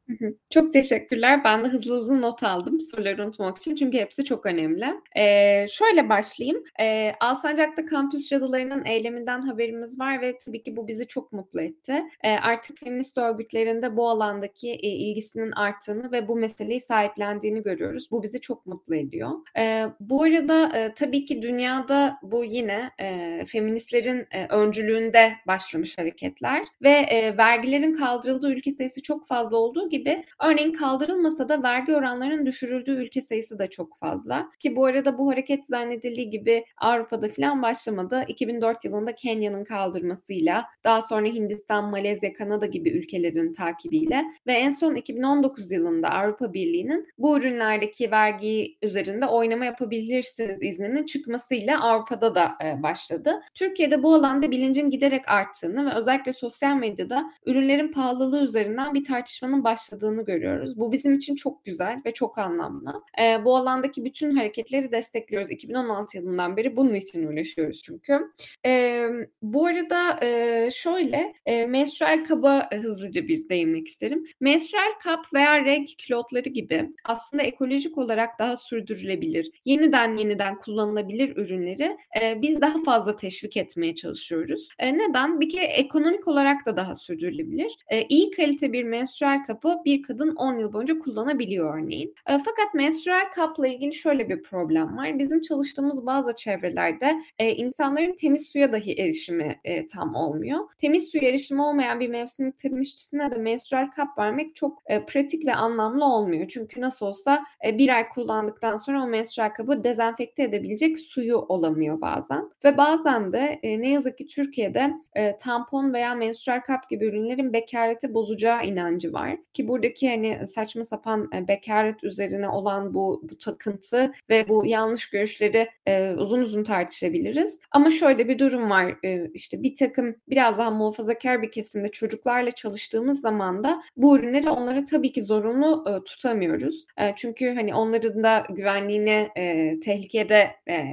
Çok 0.49 0.73
teşekkürler. 0.93 1.43
Ben 1.43 1.63
de 1.63 1.67
hızlı 1.67 1.95
hızlı 1.95 2.21
not 2.21 2.43
aldım 2.43 2.81
soruları 2.81 3.25
unutmak 3.25 3.57
için 3.57 3.75
çünkü 3.75 3.97
hepsi 3.97 4.25
çok 4.25 4.45
önemli. 4.45 4.85
Ee, 5.17 5.67
şöyle 5.67 6.09
başlayayım. 6.09 6.63
Ee, 6.79 7.11
Alsancak'ta 7.19 7.85
kampüs 7.85 8.29
cadılarının 8.29 8.85
eyleminden 8.85 9.41
haberimiz 9.41 9.99
var 9.99 10.21
ve 10.21 10.37
tabii 10.37 10.63
ki 10.63 10.75
bu 10.75 10.87
bizi 10.87 11.07
çok 11.07 11.33
mutlu 11.33 11.61
etti. 11.61 12.03
Ee, 12.23 12.29
artık 12.29 12.77
feminist 12.77 13.17
örgütlerinde 13.17 13.97
bu 13.97 14.09
alandaki 14.09 14.71
e, 14.71 14.87
ilgisinin 14.87 15.51
arttığını 15.51 16.11
ve 16.11 16.27
bu 16.27 16.35
meseleyi 16.35 16.81
sahiplendiğini 16.81 17.63
görüyoruz. 17.63 18.11
Bu 18.11 18.23
bizi 18.23 18.41
çok 18.41 18.65
mutlu 18.65 18.95
ediyor. 18.95 19.31
Ee, 19.57 19.85
bu 19.99 20.23
arada 20.23 20.77
e, 20.77 20.93
tabii 20.93 21.25
ki 21.25 21.41
dünyada 21.41 22.17
bu 22.23 22.43
yine 22.43 22.89
e, 22.99 23.43
feministlerin 23.47 24.27
e, 24.31 24.47
öncülüğünde 24.49 25.33
başlamış 25.47 25.97
hareketler 25.97 26.67
ve 26.81 26.89
e, 26.89 27.37
vergilerin 27.37 27.93
kaldırıldığı 27.93 28.51
ülke 28.51 28.71
sayısı 28.71 29.01
çok 29.01 29.27
fazla 29.27 29.57
olduğu 29.57 29.89
gibi 29.89 30.23
örneğin 30.43 30.73
kaldırılmasa 30.83 31.49
da 31.49 31.63
vergi 31.63 31.95
oranlarının 31.95 32.45
düşürüldüğü 32.45 32.91
ülke 32.91 33.21
sayısı 33.21 33.59
da 33.59 33.69
çok 33.69 33.97
fazla. 33.97 34.49
Ki 34.59 34.75
bu 34.75 34.85
arada 34.85 35.17
bu 35.17 35.31
hareket 35.31 35.67
zannedildiği 35.67 36.29
gibi 36.29 36.65
Avrupa'da 36.77 37.29
falan 37.29 37.61
başlamadı. 37.61 38.23
2004 38.27 38.85
yılında 38.85 39.15
Kenya'nın 39.15 39.63
kaldırmasıyla, 39.63 40.65
daha 40.83 41.01
sonra 41.01 41.27
Hindistan, 41.27 41.89
Malezya, 41.89 42.33
Kanada 42.33 42.65
gibi 42.65 42.89
ülkelerin 42.89 43.53
takibiyle 43.53 44.23
ve 44.47 44.53
en 44.53 44.69
son 44.69 44.95
2019 44.95 45.71
yılında 45.71 46.09
Avrupa 46.09 46.53
Birliği'nin 46.53 47.07
bu 47.17 47.37
ürünlerdeki 47.37 48.11
vergi 48.11 48.77
üzerinde 48.81 49.25
oynama 49.25 49.65
yapabilirsiniz 49.65 50.63
izninin 50.63 51.05
çıkmasıyla 51.05 51.81
Avrupa'da 51.81 52.35
da 52.35 52.51
e, 52.63 52.83
başladı. 52.83 53.41
Türkiye'de 53.53 54.03
bu 54.03 54.13
alanda 54.13 54.51
bilincin 54.51 54.89
giderek 54.89 55.29
arttığını 55.29 55.85
ve 55.85 55.95
özellikle 55.95 56.33
sosyal 56.33 56.75
medyada 56.75 57.33
ürünlerin 57.45 57.91
pahalılığı 57.91 58.43
üzerinden 58.43 58.93
bir 58.93 59.03
tartışmanın 59.03 59.63
başladığını 59.63 60.25
görüyoruz. 60.25 60.62
Bu 60.75 60.91
bizim 60.91 61.15
için 61.15 61.35
çok 61.35 61.65
güzel 61.65 62.01
ve 62.05 62.13
çok 62.13 62.37
anlamlı. 62.37 63.01
E, 63.21 63.45
bu 63.45 63.57
alandaki 63.57 64.05
bütün 64.05 64.35
hareketleri 64.35 64.91
destekliyoruz. 64.91 65.51
2016 65.51 66.17
yılından 66.17 66.57
beri 66.57 66.75
bunun 66.75 66.93
için 66.93 67.27
uğraşıyoruz 67.27 67.81
çünkü. 67.83 68.19
E, 68.65 69.03
bu 69.41 69.65
arada 69.65 70.25
e, 70.25 70.69
şöyle 70.71 71.33
e, 71.45 71.65
menstrual 71.65 72.25
kaba 72.25 72.69
hızlıca 72.73 73.27
bir 73.27 73.49
değinmek 73.49 73.87
isterim. 73.87 74.25
Menstrual 74.39 74.91
kap 75.03 75.33
veya 75.33 75.65
regl 75.65 75.91
kilotları 75.97 76.49
gibi 76.49 76.89
aslında 77.05 77.43
ekolojik 77.43 77.97
olarak 77.97 78.39
daha 78.39 78.57
sürdürülebilir, 78.57 79.51
yeniden 79.65 80.17
yeniden 80.17 80.59
kullanılabilir 80.59 81.37
ürünleri 81.37 81.97
e, 82.21 82.41
biz 82.41 82.61
daha 82.61 82.83
fazla 82.83 83.15
teşvik 83.15 83.57
etmeye 83.57 83.95
çalışıyoruz. 83.95 84.67
E, 84.79 84.97
neden? 84.97 85.41
Bir 85.41 85.49
kere 85.49 85.65
ekonomik 85.65 86.27
olarak 86.27 86.65
da 86.65 86.77
daha 86.77 86.95
sürdürülebilir. 86.95 87.77
E, 87.89 88.03
iyi 88.03 88.31
kalite 88.31 88.73
bir 88.73 88.83
menstrual 88.83 89.43
kapı 89.43 89.77
bir 89.85 90.03
kadın 90.03 90.35
10 90.35 90.52
yıl 90.59 90.73
boyunca 90.73 90.99
kullanabiliyor 90.99 91.77
örneğin. 91.77 92.15
E, 92.27 92.31
fakat 92.37 92.73
menstrual 92.73 93.31
kapla 93.35 93.67
ilgili 93.67 93.93
şöyle 93.93 94.29
bir 94.29 94.43
problem 94.43 94.97
var. 94.97 95.19
Bizim 95.19 95.41
çalıştığımız 95.41 96.05
bazı 96.05 96.35
çevrelerde 96.35 97.21
e, 97.39 97.51
insanların 97.55 98.15
temiz 98.15 98.47
suya 98.47 98.71
dahi 98.71 98.93
erişimi 98.93 99.59
e, 99.63 99.87
tam 99.87 100.15
olmuyor. 100.15 100.59
Temiz 100.77 101.11
suya 101.11 101.29
erişimi 101.29 101.61
olmayan 101.61 101.99
bir 101.99 102.09
mevsimlik 102.09 102.57
tarım 102.57 102.81
işçisine 102.81 103.31
de 103.31 103.37
menstrual 103.37 103.87
kap 103.91 104.17
vermek 104.17 104.55
çok 104.55 104.83
e, 104.85 105.05
pratik 105.05 105.45
ve 105.45 105.55
anlamlı 105.55 106.05
olmuyor. 106.05 106.47
Çünkü 106.47 106.81
nasıl 106.81 107.05
olsa 107.05 107.43
e, 107.65 107.77
bir 107.77 107.89
ay 107.89 108.09
kullandıktan 108.09 108.77
sonra 108.77 109.03
o 109.03 109.07
menstrual 109.07 109.49
kabı 109.49 109.83
dezenfekte 109.83 110.43
edebilecek 110.43 110.99
suyu 110.99 111.37
olamıyor 111.37 112.01
bazen. 112.01 112.49
Ve 112.65 112.77
bazen 112.77 113.33
de 113.33 113.59
e, 113.63 113.81
ne 113.81 113.89
yazık 113.89 114.17
ki 114.17 114.27
Türkiye'de 114.27 114.93
e, 115.15 115.37
tampon 115.37 115.93
veya 115.93 116.15
menstrual 116.15 116.61
kap 116.61 116.89
gibi 116.89 117.05
ürünlerin 117.05 117.53
bekareti 117.53 118.13
bozacağı 118.13 118.65
inancı 118.65 119.13
var. 119.13 119.37
Ki 119.53 119.67
buradaki 119.67 120.09
hani 120.09 120.42
saçma 120.47 120.83
sapan 120.83 121.29
e, 121.35 121.47
bekaret 121.47 122.03
üzerine 122.03 122.49
olan 122.49 122.93
bu, 122.93 123.21
bu 123.23 123.37
takıntı 123.37 124.11
ve 124.29 124.47
bu 124.49 124.65
yanlış 124.65 125.09
görüşleri 125.09 125.69
e, 125.85 126.11
uzun 126.11 126.41
uzun 126.41 126.63
tartışabiliriz. 126.63 127.59
Ama 127.71 127.89
şöyle 127.89 128.27
bir 128.27 128.39
durum 128.39 128.69
var. 128.69 128.95
E, 129.05 129.27
işte 129.33 129.63
bir 129.63 129.75
takım 129.75 130.15
biraz 130.29 130.57
daha 130.57 130.71
muhafazakar 130.71 131.41
bir 131.41 131.51
kesimde 131.51 131.91
çocuklarla 131.91 132.51
çalıştığımız 132.51 133.21
zaman 133.21 133.63
da 133.63 133.83
bu 133.97 134.17
ürünleri 134.17 134.49
onlara 134.49 134.85
tabii 134.85 135.11
ki 135.11 135.23
zorunlu 135.23 135.85
e, 135.89 136.03
tutamıyoruz. 136.03 136.85
E, 136.97 137.13
çünkü 137.15 137.55
hani 137.55 137.75
onların 137.75 138.23
da 138.23 138.43
güvenliğini 138.49 139.29
e, 139.37 139.79
tehlikede 139.79 140.51
e, 140.69 140.83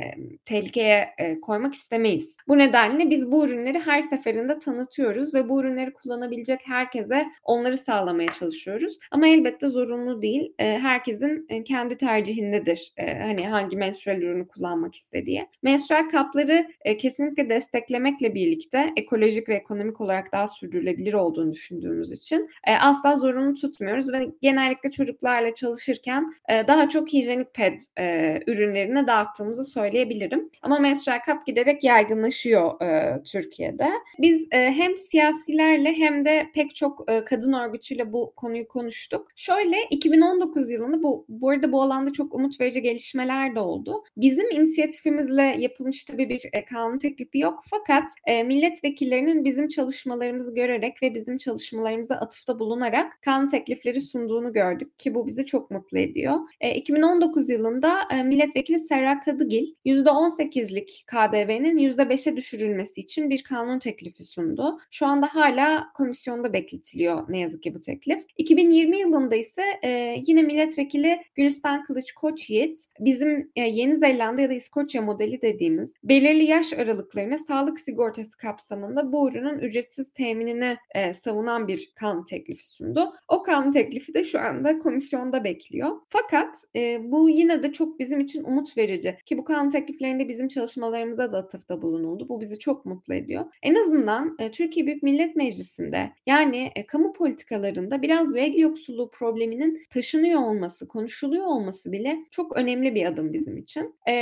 tehlikeye 0.45 1.09
e, 1.19 1.41
koymak 1.41 1.75
istemeyiz. 1.75 2.37
Bu 2.49 2.59
nedenle 2.59 3.11
biz 3.11 3.33
bu 3.33 3.47
ürünleri 3.47 3.79
her 3.79 4.03
seferinde 4.03 4.59
tanıtıyoruz 4.59 5.35
ve 5.35 5.49
bu 5.49 5.61
ürünleri 5.61 5.93
kullanabilecek 5.93 6.61
herkese 6.65 7.27
onları 7.45 7.77
sağlamaya 7.77 8.33
çalışıyoruz. 8.33 8.99
Ama 9.11 9.27
elbette 9.41 9.69
zorunlu 9.69 10.23
değil. 10.23 10.55
E, 10.59 10.79
herkesin 10.79 11.63
kendi 11.65 11.97
tercihindedir. 11.97 12.93
E, 12.97 13.19
hani 13.19 13.49
hangi 13.49 13.77
menstrual 13.77 14.17
ürünü 14.17 14.49
kullanmak 14.49 14.95
istediği. 14.95 15.47
Menstrual 15.63 16.09
kapları 16.09 16.69
e, 16.85 16.97
kesinlikle 16.97 17.51
desteklemekle 17.51 18.35
birlikte 18.35 18.93
ekolojik 18.97 19.49
ve 19.49 19.55
ekonomik 19.55 20.01
olarak 20.01 20.33
daha 20.33 20.47
sürdürülebilir 20.47 21.15
olduğunu 21.15 21.53
düşündüğümüz 21.53 22.13
için 22.13 22.51
e, 22.67 22.75
asla 22.75 23.17
zorunlu 23.17 23.55
tutmuyoruz 23.55 24.13
ve 24.13 24.27
genellikle 24.43 24.91
çocuklarla 24.91 25.55
çalışırken 25.55 26.33
e, 26.49 26.67
daha 26.69 26.89
çok 26.89 27.13
hijyenik 27.13 27.55
ped 27.55 27.81
e, 27.99 28.39
ürünlerini 28.47 29.07
dağıttığımızı 29.07 29.65
söyleyebilirim. 29.65 30.51
Ama 30.63 30.79
menstrual 30.79 31.21
kap 31.27 31.47
giderek 31.47 31.85
yaygınlaşıyor 31.85 32.83
e, 32.83 33.23
Türkiye'de. 33.23 33.89
Biz 34.19 34.49
e, 34.53 34.59
hem 34.59 34.97
siyasilerle 34.97 35.93
hem 35.93 36.25
de 36.25 36.47
pek 36.55 36.75
çok 36.75 37.11
e, 37.11 37.25
kadın 37.25 37.53
örgütüyle 37.53 38.13
bu 38.13 38.33
konuyu 38.37 38.69
konuştuk. 38.69 39.30
Şöyle 39.37 39.77
2019 39.91 40.71
yılında 40.71 41.03
bu 41.03 41.25
bu 41.29 41.51
arada 41.51 41.73
bu 41.73 41.83
alanda 41.83 42.13
çok 42.13 42.35
umut 42.35 42.61
verici 42.61 42.83
gelişmeler 42.83 43.55
de 43.55 43.61
oldu. 43.61 44.05
Bizim 44.17 44.51
inisiyatifimizle 44.51 45.43
yapılmış 45.43 46.05
tabii 46.05 46.29
bir 46.29 46.49
e, 46.53 46.65
kanun 46.65 46.99
teklifi 46.99 47.39
yok 47.39 47.63
fakat 47.71 48.05
e, 48.27 48.43
milletvekillerinin 48.43 49.45
bizim 49.45 49.69
çalışmalarımızı 49.69 50.55
görerek 50.55 51.03
ve 51.03 51.15
bizim 51.15 51.39
çalışmalarımıza 51.39 52.15
atıfta 52.15 52.59
bulunarak 52.59 53.23
kanun 53.23 53.49
teklifleri 53.49 54.01
sunduğunu 54.01 54.53
gördük 54.53 54.99
ki 54.99 55.15
bu 55.15 55.27
bizi 55.27 55.47
çok 55.47 55.71
mutlu 55.71 55.99
ediyor. 55.99 56.37
E, 56.61 56.75
2019 56.75 57.51
yılında 57.51 57.99
e, 58.13 58.23
milletvekili 58.23 58.79
Serra 58.79 59.21
Kadıgil 59.21 59.75
%18'lik 59.87 61.05
KDV'nin 61.07 61.79
%5'e 61.79 62.37
düşürülmesi 62.37 63.01
için 63.01 63.31
bir 63.31 63.43
kanun 63.43 63.79
teklifi 63.79 64.25
sundu. 64.25 64.79
Şu 64.91 65.07
anda 65.07 65.27
hala 65.27 65.93
komisyonda 65.95 66.53
bekletiliyor 66.53 67.25
ne 67.29 67.39
yazık 67.39 67.63
ki 67.63 67.75
bu 67.75 67.81
teklif. 67.81 68.23
2020 68.39 68.99
yılında 68.99 69.20
yılında 69.21 69.37
ise 69.37 69.63
e, 69.85 70.17
yine 70.27 70.43
milletvekili 70.43 71.23
Gülistan 71.35 71.85
Kılıç 71.85 72.13
Koçyiğit 72.13 72.87
bizim 73.01 73.51
e, 73.57 73.63
Yeni 73.63 73.97
Zelanda 73.97 74.41
ya 74.41 74.51
da 74.51 74.55
İskoçya 74.55 75.03
modeli 75.03 75.43
dediğimiz 75.43 75.95
belirli 76.05 76.45
yaş 76.45 76.73
aralıklarına 76.73 77.39
sağlık 77.39 77.81
sigortası 77.81 78.39
kapsamında 78.39 79.13
bu 79.13 79.29
ürünün 79.29 79.59
ücretsiz 79.59 80.13
teminini 80.13 80.77
e, 80.95 81.13
savunan 81.13 81.69
bir 81.69 81.93
kanun 81.95 82.25
teklifi 82.25 82.67
sundu. 82.67 83.13
O 83.29 83.43
kanun 83.43 83.73
teklifi 83.73 84.15
de 84.15 84.25
şu 84.25 84.41
anda 84.41 84.79
komisyonda 84.79 85.45
bekliyor. 85.45 85.91
Fakat 86.09 86.57
e, 86.77 86.99
bu 87.13 87.31
yine 87.31 87.63
de 87.63 87.73
çok 87.73 87.99
bizim 87.99 88.21
için 88.21 88.45
umut 88.45 88.79
verici 88.79 89.17
ki 89.27 89.39
bu 89.39 89.45
kanun 89.45 89.71
tekliflerinde 89.71 90.29
bizim 90.29 90.49
çalışmalarımıza 90.49 91.33
da 91.33 91.39
atıfta 91.39 91.83
bulunuldu. 91.83 92.29
Bu 92.29 92.41
bizi 92.41 92.59
çok 92.59 92.87
mutlu 92.87 93.15
ediyor. 93.15 93.45
En 93.63 93.75
azından 93.75 94.37
e, 94.39 94.51
Türkiye 94.51 94.87
Büyük 94.87 95.03
Millet 95.03 95.37
Meclisi'nde 95.37 96.11
yani 96.27 96.71
e, 96.77 96.87
kamu 96.87 97.13
politikalarında 97.13 98.03
biraz 98.03 98.35
vergi 98.35 98.61
yoksulluğu 98.61 99.10
probleminin 99.13 99.87
taşınıyor 99.91 100.41
olması, 100.41 100.89
konuşuluyor 100.89 101.47
olması 101.47 101.93
bile 101.93 102.19
çok 102.31 102.57
önemli 102.57 102.95
bir 102.95 103.07
adım 103.07 103.33
bizim 103.33 103.59
için. 103.59 103.95
E, 104.09 104.15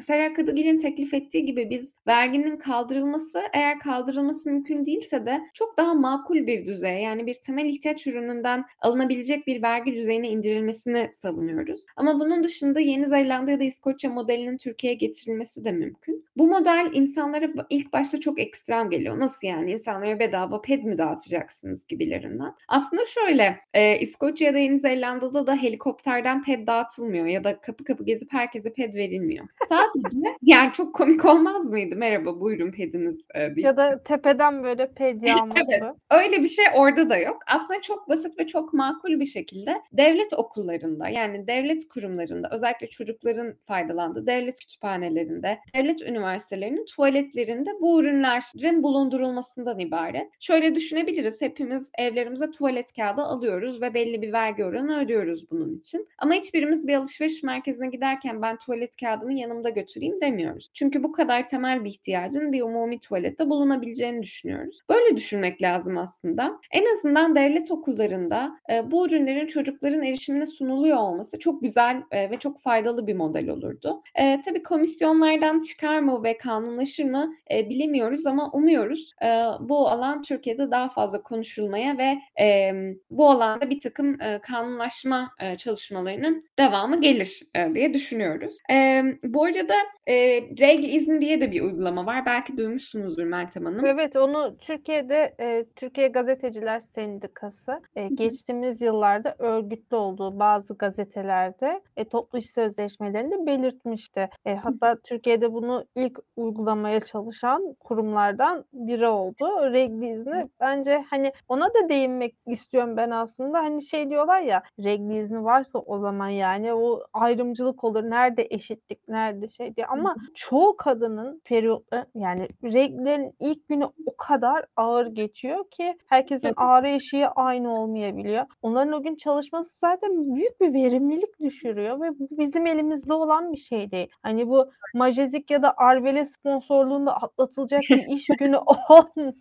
Seray 0.00 0.32
Kadıgil'in 0.32 0.78
teklif 0.78 1.14
ettiği 1.14 1.44
gibi 1.44 1.70
biz 1.70 1.94
verginin 2.06 2.56
kaldırılması 2.56 3.42
eğer 3.52 3.78
kaldırılması 3.78 4.50
mümkün 4.50 4.86
değilse 4.86 5.26
de 5.26 5.40
çok 5.54 5.76
daha 5.76 5.94
makul 5.94 6.46
bir 6.46 6.64
düzeye 6.64 7.00
yani 7.00 7.26
bir 7.26 7.34
temel 7.34 7.64
ihtiyaç 7.64 8.06
ürününden 8.06 8.64
alınabilecek 8.80 9.46
bir 9.46 9.62
vergi 9.62 9.94
düzeyine 9.94 10.28
indirilmesini 10.28 11.08
savunuyoruz. 11.12 11.84
Ama 11.96 12.20
bunun 12.20 12.44
dışında 12.44 12.80
Yeni 12.80 13.06
Zelanda 13.06 13.50
ya 13.50 13.60
da 13.60 13.64
İskoçya 13.64 14.10
modelinin 14.10 14.56
Türkiye'ye 14.56 14.98
getirilmesi 14.98 15.64
de 15.64 15.72
mümkün. 15.72 16.24
Bu 16.36 16.46
model 16.46 16.90
insanlara 16.92 17.50
ilk 17.70 17.92
başta 17.92 18.20
çok 18.20 18.40
ekstrem 18.40 18.90
geliyor. 18.90 19.18
Nasıl 19.18 19.46
yani 19.46 19.72
insanlara 19.72 20.18
bedava 20.18 20.60
ped 20.62 20.84
mi 20.84 20.98
dağıtacaksınız 20.98 21.86
gibilerinden. 21.86 22.54
Aslında 22.68 23.02
şöyle 23.04 23.60
e, 23.74 23.98
İskoçya 23.98 24.19
ya 24.40 24.54
da 24.54 24.58
Yeni 24.58 24.78
Zelanda'da 24.78 25.46
da 25.46 25.56
helikopterden 25.56 26.42
ped 26.42 26.66
dağıtılmıyor 26.66 27.26
ya 27.26 27.44
da 27.44 27.60
kapı 27.60 27.84
kapı 27.84 28.04
gezip 28.04 28.32
herkese 28.32 28.72
ped 28.72 28.94
verilmiyor. 28.94 29.46
Sadece 29.68 30.18
yani 30.42 30.72
çok 30.72 30.94
komik 30.94 31.24
olmaz 31.24 31.70
mıydı? 31.70 31.96
Merhaba 31.96 32.40
buyurun 32.40 32.70
pediniz 32.70 33.26
e, 33.34 33.40
deyip. 33.40 33.58
Ya 33.58 33.76
da 33.76 34.02
tepeden 34.02 34.62
böyle 34.62 34.92
ped 34.92 35.22
yağması. 35.22 35.60
evet, 35.70 35.82
öyle 36.10 36.42
bir 36.42 36.48
şey 36.48 36.64
orada 36.74 37.10
da 37.10 37.16
yok. 37.16 37.42
Aslında 37.54 37.82
çok 37.82 38.08
basit 38.08 38.38
ve 38.38 38.46
çok 38.46 38.72
makul 38.72 39.20
bir 39.20 39.26
şekilde 39.26 39.82
devlet 39.92 40.32
okullarında 40.32 41.08
yani 41.08 41.46
devlet 41.46 41.88
kurumlarında 41.88 42.48
özellikle 42.52 42.88
çocukların 42.88 43.54
faydalandığı 43.64 44.26
devlet 44.26 44.60
kütüphanelerinde, 44.60 45.58
devlet 45.74 46.02
üniversitelerinin 46.02 46.84
tuvaletlerinde 46.84 47.70
bu 47.80 48.00
ürünlerin 48.00 48.82
bulundurulmasından 48.82 49.78
ibaret. 49.78 50.30
Şöyle 50.40 50.74
düşünebiliriz. 50.74 51.40
Hepimiz 51.40 51.90
evlerimize 51.98 52.50
tuvalet 52.50 52.92
kağıdı 52.92 53.22
alıyoruz 53.22 53.82
ve 53.82 53.94
belli 53.94 54.09
bir 54.22 54.32
vergi 54.32 54.64
oranı 54.64 55.00
ödüyoruz 55.00 55.50
bunun 55.50 55.74
için. 55.74 56.08
Ama 56.18 56.34
hiçbirimiz 56.34 56.86
bir 56.86 56.94
alışveriş 56.94 57.42
merkezine 57.42 57.88
giderken 57.88 58.42
ben 58.42 58.56
tuvalet 58.56 58.96
kağıdımı 58.96 59.32
yanımda 59.32 59.68
götüreyim 59.68 60.20
demiyoruz. 60.20 60.70
Çünkü 60.74 61.02
bu 61.02 61.12
kadar 61.12 61.48
temel 61.48 61.84
bir 61.84 61.90
ihtiyacın 61.90 62.52
bir 62.52 62.62
umumi 62.62 63.00
tuvalette 63.00 63.50
bulunabileceğini 63.50 64.22
düşünüyoruz. 64.22 64.80
Böyle 64.88 65.16
düşünmek 65.16 65.62
lazım 65.62 65.98
aslında. 65.98 66.60
En 66.72 66.84
azından 66.96 67.36
devlet 67.36 67.70
okullarında 67.70 68.60
e, 68.72 68.90
bu 68.90 69.06
ürünlerin 69.06 69.46
çocukların 69.46 70.02
erişimine 70.02 70.46
sunuluyor 70.46 70.96
olması 70.96 71.38
çok 71.38 71.62
güzel 71.62 72.02
e, 72.10 72.30
ve 72.30 72.36
çok 72.36 72.60
faydalı 72.60 73.06
bir 73.06 73.14
model 73.14 73.48
olurdu. 73.48 74.02
E, 74.14 74.40
tabii 74.44 74.62
komisyonlardan 74.62 75.60
çıkar 75.60 75.98
mı 75.98 76.24
ve 76.24 76.36
kanunlaşır 76.36 77.04
mı 77.04 77.34
e, 77.54 77.68
bilemiyoruz 77.68 78.26
ama 78.26 78.50
umuyoruz 78.50 79.12
e, 79.22 79.28
bu 79.60 79.88
alan 79.88 80.22
Türkiye'de 80.22 80.70
daha 80.70 80.88
fazla 80.88 81.22
konuşulmaya 81.22 81.98
ve 81.98 82.18
e, 82.44 82.72
bu 83.10 83.30
alanda 83.30 83.70
bir 83.70 83.80
takım 83.80 83.89
e, 84.20 84.38
kanunlaşma 84.38 85.30
e, 85.40 85.56
çalışmalarının 85.56 86.44
devamı 86.58 87.00
gelir 87.00 87.42
e, 87.54 87.74
diye 87.74 87.94
düşünüyoruz. 87.94 88.58
E, 88.72 89.02
bu 89.24 89.44
arada 89.44 89.74
e, 90.06 90.14
regl 90.58 90.84
izni 90.84 91.20
diye 91.20 91.40
de 91.40 91.52
bir 91.52 91.62
uygulama 91.62 92.06
var. 92.06 92.26
Belki 92.26 92.56
duymuşsunuzdur 92.56 93.24
Meltem 93.24 93.64
Hanım. 93.64 93.86
Evet 93.86 94.16
onu 94.16 94.56
Türkiye'de 94.58 95.34
e, 95.40 95.64
Türkiye 95.76 96.08
Gazeteciler 96.08 96.80
Sendikası 96.80 97.80
e, 97.96 98.08
geçtiğimiz 98.08 98.82
yıllarda 98.82 99.36
örgütlü 99.38 99.96
olduğu 99.96 100.38
bazı 100.38 100.74
gazetelerde 100.74 101.82
e, 101.96 102.04
toplu 102.04 102.38
iş 102.38 102.50
sözleşmelerinde 102.50 103.46
belirtmişti. 103.46 104.28
E, 104.44 104.54
hatta 104.54 104.96
Türkiye'de 105.04 105.52
bunu 105.52 105.84
ilk 105.94 106.18
uygulamaya 106.36 107.00
çalışan 107.00 107.74
kurumlardan 107.80 108.64
biri 108.72 109.06
oldu. 109.06 109.72
Regl 109.72 110.02
izni 110.02 110.48
bence 110.60 111.04
hani 111.10 111.32
ona 111.48 111.68
da 111.68 111.88
değinmek 111.88 112.34
istiyorum 112.46 112.96
ben 112.96 113.10
aslında. 113.10 113.58
Hani 113.58 113.79
şey 113.82 114.10
diyorlar 114.10 114.40
ya 114.40 114.62
regl 114.78 115.10
izni 115.10 115.44
varsa 115.44 115.78
o 115.78 115.98
zaman 115.98 116.28
yani 116.28 116.72
o 116.74 117.00
ayrımcılık 117.12 117.84
olur. 117.84 118.02
Nerede 118.02 118.46
eşitlik, 118.50 119.08
nerede 119.08 119.48
şey 119.48 119.76
diye. 119.76 119.86
Ama 119.86 120.14
çoğu 120.34 120.76
kadının 120.76 121.40
periyotları 121.44 122.06
yani 122.14 122.48
regllerin 122.64 123.34
ilk 123.40 123.68
günü 123.68 123.84
o 123.84 124.16
kadar 124.18 124.64
ağır 124.76 125.06
geçiyor 125.06 125.70
ki 125.70 125.98
herkesin 126.06 126.52
ağrı 126.56 126.88
eşiği 126.88 127.28
aynı 127.28 127.80
olmayabiliyor. 127.80 128.46
Onların 128.62 128.92
o 128.92 129.02
gün 129.02 129.16
çalışması 129.16 129.78
zaten 129.80 130.34
büyük 130.34 130.60
bir 130.60 130.74
verimlilik 130.74 131.40
düşürüyor 131.40 132.00
ve 132.00 132.18
bu 132.18 132.28
bizim 132.30 132.66
elimizde 132.66 133.12
olan 133.12 133.52
bir 133.52 133.58
şey 133.58 133.90
değil. 133.90 134.08
Hani 134.22 134.48
bu 134.48 134.70
Majezik 134.94 135.50
ya 135.50 135.62
da 135.62 135.74
Arvele 135.76 136.24
sponsorluğunda 136.24 137.16
atlatılacak 137.16 137.82
bir 137.90 138.06
iş 138.06 138.26
günü 138.38 138.56
olmuyor. 138.88 139.32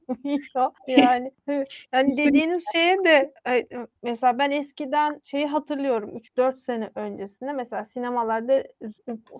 Yani 0.87 1.31
yani 1.93 2.11
dediğiniz 2.17 2.63
şeye 2.73 2.97
de 3.05 3.33
e, 3.47 4.15
mesela 4.29 4.39
ben 4.39 4.51
eskiden 4.51 5.19
şeyi 5.23 5.47
hatırlıyorum 5.47 6.15
3-4 6.15 6.59
sene 6.59 6.91
öncesinde 6.95 7.53
mesela 7.53 7.85
sinemalarda 7.85 8.63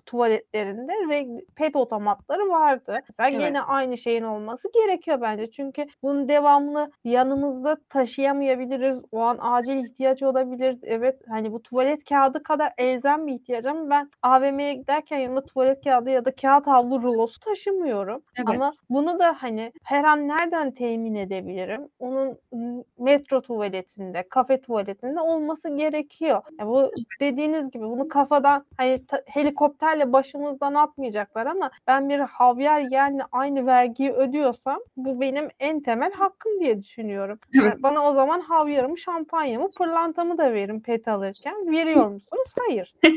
tuvaletlerinde 0.06 0.92
regl- 0.94 1.46
pet 1.56 1.76
otomatları 1.76 2.50
vardı. 2.50 3.00
Mesela 3.10 3.30
Evet. 3.30 3.40
gene 3.40 3.62
aynı 3.62 3.98
şeyin 3.98 4.24
olması 4.24 4.70
gerekiyor 4.74 5.22
bence. 5.22 5.52
Çünkü 5.52 5.86
bunu 6.04 6.30
devamlı 6.30 6.92
yanımızda 7.04 7.78
taşıyamayabiliriz. 7.90 9.02
O 9.12 9.20
an 9.20 9.38
acil 9.42 9.78
ihtiyaç 9.78 10.24
olabilir. 10.24 10.78
Evet 10.84 11.22
hani 11.30 11.52
bu 11.52 11.62
tuvalet 11.64 12.04
kağıdı 12.10 12.44
kadar 12.44 12.74
elzem 12.78 13.28
bir 13.28 13.34
ihtiyaç 13.34 13.66
ama 13.66 13.90
ben 13.90 14.10
AVM'ye 14.22 14.74
giderken 14.74 15.18
yanımda 15.18 15.46
tuvalet 15.46 15.84
kağıdı 15.84 16.10
ya 16.10 16.26
da 16.26 16.36
kağıt 16.36 16.68
havlu 16.68 17.02
rulosu 17.02 17.40
taşımıyorum. 17.40 18.24
Ama 18.46 18.70
Evet. 18.70 18.80
bunu 18.90 19.20
da 19.20 19.36
hani 19.40 19.72
her 19.84 20.04
an 20.04 20.28
nereden 20.28 20.72
temin 20.74 21.16
edebilirim? 21.16 21.90
Onun 22.00 22.38
metro 22.98 23.42
tuvaletinde, 23.42 24.24
kafe 24.30 24.62
tuvaletinde 24.62 24.79
olması 25.22 25.78
gerekiyor. 25.78 26.42
Ya 26.60 26.68
bu 26.68 26.92
dediğiniz 27.20 27.72
gibi 27.72 27.84
bunu 27.84 28.08
kafadan 28.08 28.66
hani 28.78 29.06
ta- 29.06 29.24
helikopterle 29.26 30.14
başımızdan 30.14 30.74
atmayacaklar 30.74 31.46
ama 31.46 31.72
ben 31.88 32.10
bir 32.10 32.20
havyar 32.20 32.80
yerine 32.80 33.22
aynı 33.32 33.66
vergiyi 33.66 34.12
ödüyorsam 34.12 34.80
bu 34.98 35.22
benim 35.22 35.50
en 35.60 35.80
temel 35.82 36.12
hakkım 36.14 36.60
diye 36.60 36.84
düşünüyorum. 36.84 37.40
Yani 37.54 37.68
Evet. 37.68 37.84
bana 37.84 38.10
o 38.10 38.14
zaman 38.14 38.42
havyarımı, 38.42 38.98
şampanyamı, 38.98 39.70
pırlantamı 39.78 40.38
da 40.38 40.54
verin 40.54 40.80
pet 40.80 41.08
alırken. 41.08 41.72
Veriyor 41.72 42.08
musunuz? 42.08 42.54
Hayır. 42.68 42.94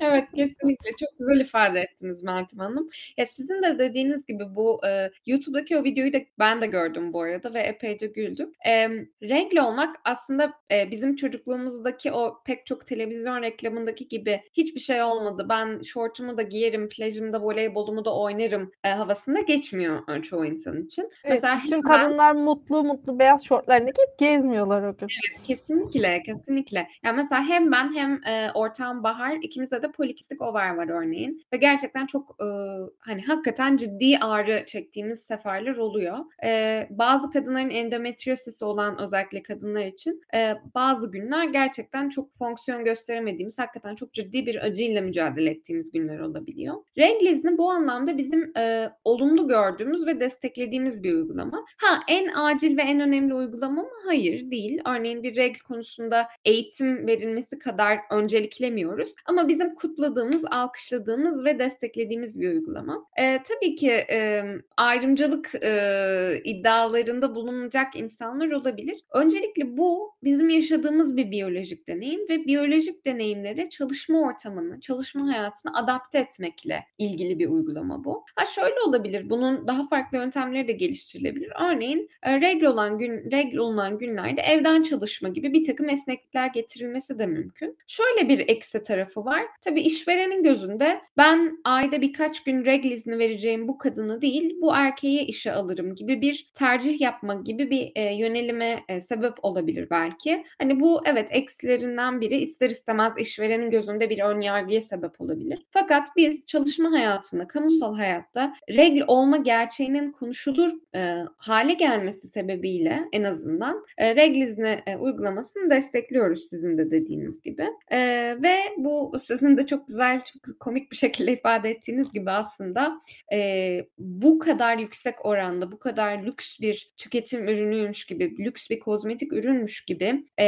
Evet, 0.00 0.28
kesinlikle. 0.34 0.90
Çok 1.00 1.18
güzel 1.18 1.40
ifade 1.40 1.80
ettiniz 1.80 2.22
Meltem 2.22 2.58
Hanım. 2.58 2.88
Ya, 3.16 3.26
sizin 3.26 3.62
de 3.62 3.78
dediğiniz 3.78 4.26
gibi 4.26 4.44
bu, 4.56 4.80
eee, 4.84 5.10
YouTube'daki 5.26 5.76
o 5.78 5.84
videoyu 5.84 6.12
da 6.12 6.18
ben 6.38 6.60
de 6.60 6.66
gördüm 6.66 7.12
bu 7.12 7.20
arada 7.22 7.54
ve 7.54 7.60
epeyce 7.60 8.06
güldüm. 8.06 8.52
Emm, 8.64 9.06
renkli 9.22 9.60
olmak 9.60 9.96
aslında, 10.04 10.52
eee, 10.74 10.88
bizim 10.90 11.16
çocukluğumuzdaki 11.16 12.12
o 12.12 12.42
pek 12.46 12.66
çok 12.66 12.86
televizyon 12.86 13.42
reklamındaki 13.42 14.08
gibi 14.08 14.40
hiçbir 14.52 14.80
şey 14.80 15.02
olmadı, 15.02 15.46
ben 15.48 15.82
şortumu 15.82 16.36
da 16.36 16.42
giyerim, 16.42 16.88
plajımda 16.88 17.42
voleybolumu 17.42 18.04
da 18.04 18.16
oynarım, 18.18 18.72
eee, 18.84 18.90
havasında 18.90 19.40
geçmiyor, 19.40 20.02
eee, 20.08 20.22
çoğu 20.22 20.44
insan 20.46 20.82
için. 20.82 21.02
Evet, 21.24 21.34
Mesela 21.42 21.60
bütün 21.64 21.82
kadınlar 21.82 22.32
mutlu 22.32 22.84
mutlu 22.84 23.18
beyaz 23.18 23.44
şortlarını 23.44 23.90
giyip 23.90 24.18
gezmiyorlar 24.18 24.82
o 24.82 24.96
gün. 24.96 25.06
Evet, 25.10 25.42
kesinlikle, 25.46 26.22
kesinlikle. 26.22 26.88
Ya, 27.04 27.12
mesela 27.12 27.44
hem 27.48 27.72
ben 27.72 27.94
hem, 27.94 28.20
eee, 28.26 28.50
ortağım 28.54 29.02
Bahar 29.02 29.36
ikimizde 29.42 29.82
de 29.82 29.92
polikistik 29.92 30.42
over 30.42 30.74
var 30.74 30.88
örneğin 30.88 31.42
ve 31.52 31.56
gerçekten 31.56 32.06
çok, 32.06 32.36
ııı, 32.42 32.90
hani, 32.98 33.22
hakikaten 33.22 33.76
ciddi 33.76 34.18
ağrı 34.20 34.64
çektiğimiz 34.66 35.20
seferler 35.22 35.76
oluyor. 35.76 36.18
Eee, 36.42 36.86
bazı 36.90 37.30
kadınların 37.30 37.70
endometriosisi 37.70 38.64
olan 38.64 39.00
özellikle 39.00 39.42
kadınlar 39.42 39.84
için, 39.86 40.20
eee, 40.34 40.56
bazı 40.74 41.10
günler 41.10 41.44
gerçekten 41.44 42.08
çok 42.08 42.32
fonksiyon 42.32 42.84
gösteremediğimiz, 42.84 43.58
hakikaten 43.58 43.94
çok 43.94 44.12
ciddi 44.12 44.46
bir 44.46 44.64
acıyla 44.66 45.02
mücadele 45.02 45.50
ettiğimiz 45.50 45.92
günler 45.92 46.18
olabiliyor. 46.18 46.74
Regl 46.98 47.58
bu 47.58 47.70
anlamda 47.70 48.18
bizim, 48.18 48.52
eee, 48.56 48.90
olumlu 49.04 49.48
gördüğümüz 49.48 50.06
ve 50.06 50.20
desteklediğimiz 50.20 51.02
bir 51.02 51.14
uygulama. 51.14 51.64
Ha, 51.82 52.00
en 52.08 52.28
acil 52.34 52.76
ve 52.76 52.82
en 52.82 53.00
önemli 53.00 53.34
uygulama 53.34 53.82
mı? 53.82 53.88
Hayır, 54.06 54.50
değil. 54.50 54.80
Örneğin 54.86 55.22
bir 55.22 55.36
regl 55.36 55.58
konusunda 55.58 56.26
eğitim 56.44 57.06
verilmesi 57.06 57.58
kadar 57.58 57.98
önceliklemiyoruz 58.12 59.14
ama 59.26 59.48
bizim 59.48 59.74
kutladığımız, 59.74 60.44
alkışladığımız 60.50 61.44
ve 61.44 61.58
desteklediğimiz 61.58 62.40
bir 62.40 62.48
uygulama. 62.48 63.04
Eee, 63.18 63.42
tabii 63.48 63.74
ki, 63.76 63.90
emm, 63.90 64.58
ayrımcılık, 64.76 65.50
eee, 65.62 66.40
iddialarında 66.44 67.34
bulunacak 67.34 67.96
insanlar 67.96 68.50
olabilir. 68.50 69.00
Öncelikle 69.14 69.76
bu 69.76 70.14
bizim 70.24 70.48
yaşadığımız 70.54 71.16
bir 71.16 71.30
biyolojik 71.30 71.88
deneyim 71.88 72.28
ve 72.28 72.44
biyolojik 72.44 73.06
deneyimlere 73.06 73.68
çalışma 73.70 74.20
ortamını, 74.20 74.80
çalışma 74.80 75.28
hayatını 75.28 75.76
adapte 75.76 76.18
etmekle 76.18 76.84
ilgili 76.98 77.38
bir 77.38 77.48
uygulama 77.48 78.04
bu. 78.04 78.24
Ha 78.36 78.46
şöyle 78.46 78.80
olabilir. 78.86 79.30
Bunun 79.30 79.66
daha 79.66 79.88
farklı 79.88 80.18
yöntemleri 80.18 80.68
de 80.68 80.72
geliştirilebilir. 80.72 81.52
Örneğin 81.60 82.08
e, 82.22 82.40
regl 82.40 82.64
olan 82.64 82.98
gün 82.98 83.30
regl 83.30 83.56
olunan 83.56 83.98
günlerde 83.98 84.40
evden 84.40 84.82
çalışma 84.82 85.28
gibi 85.28 85.52
bir 85.52 85.64
takım 85.64 85.88
esneklikler 85.88 86.46
getirilmesi 86.46 87.18
de 87.18 87.26
mümkün. 87.26 87.78
Şöyle 87.86 88.28
bir 88.28 88.48
eksi 88.48 88.82
tarafı 88.82 89.24
var. 89.24 89.42
Tabii 89.64 89.80
işverenin 89.80 90.42
gözünde 90.42 91.00
ben 91.16 91.58
ayda 91.64 92.00
birkaç 92.00 92.44
gün 92.44 92.64
regl 92.64 92.86
izni 92.86 93.18
vereceğim 93.18 93.68
bu 93.68 93.78
kadını 93.78 94.20
değil, 94.20 94.56
bu 94.62 94.74
erkeği 94.74 95.20
işe 95.20 95.52
alırım 95.52 95.94
gibi 95.94 96.20
bir 96.20 96.50
tercih 96.54 97.00
yapma 97.00 97.34
gibi 97.34 97.70
bir 97.70 97.92
e, 97.94 98.14
yönelime 98.14 98.84
e, 98.88 99.00
sebep 99.00 99.32
olabilir 99.42 99.90
belki. 99.90 100.43
Hani 100.58 100.80
bu 100.80 101.02
evet 101.06 101.28
eksilerinden 101.30 102.20
biri 102.20 102.36
ister 102.36 102.70
istemez 102.70 103.12
işverenin 103.18 103.70
gözünde 103.70 104.10
bir 104.10 104.18
ön 104.18 104.40
yargıya 104.40 104.80
sebep 104.80 105.20
olabilir. 105.20 105.66
Fakat 105.70 106.08
biz 106.16 106.46
çalışma 106.46 106.92
hayatında, 106.92 107.46
kamusal 107.46 107.96
hayatta 107.96 108.54
regl 108.70 109.02
olma 109.06 109.36
gerçeğinin 109.36 110.12
konuşulur 110.12 110.70
e, 110.94 111.18
hale 111.36 111.72
gelmesi 111.72 112.28
sebebiyle 112.28 113.04
en 113.12 113.24
azından 113.24 113.84
e, 113.98 114.16
regl 114.16 114.36
izni 114.36 114.82
e, 114.86 114.96
uygulamasını 114.96 115.70
destekliyoruz 115.70 116.48
sizin 116.48 116.78
de 116.78 116.90
dediğiniz 116.90 117.42
gibi. 117.42 117.66
E, 117.90 117.98
ve 118.42 118.56
bu 118.76 119.12
sizin 119.18 119.56
de 119.56 119.66
çok 119.66 119.88
güzel, 119.88 120.22
çok 120.24 120.60
komik 120.60 120.92
bir 120.92 120.96
şekilde 120.96 121.32
ifade 121.32 121.70
ettiğiniz 121.70 122.12
gibi 122.12 122.30
aslında 122.30 123.00
e, 123.32 123.80
bu 123.98 124.38
kadar 124.38 124.78
yüksek 124.78 125.26
oranda, 125.26 125.72
bu 125.72 125.78
kadar 125.78 126.22
lüks 126.22 126.60
bir 126.60 126.92
tüketim 126.96 127.48
ürünüymüş 127.48 128.06
gibi, 128.06 128.38
lüks 128.38 128.70
bir 128.70 128.80
kozmetik 128.80 129.32
ürünmüş 129.32 129.84
gibi 129.84 130.23
e, 130.38 130.46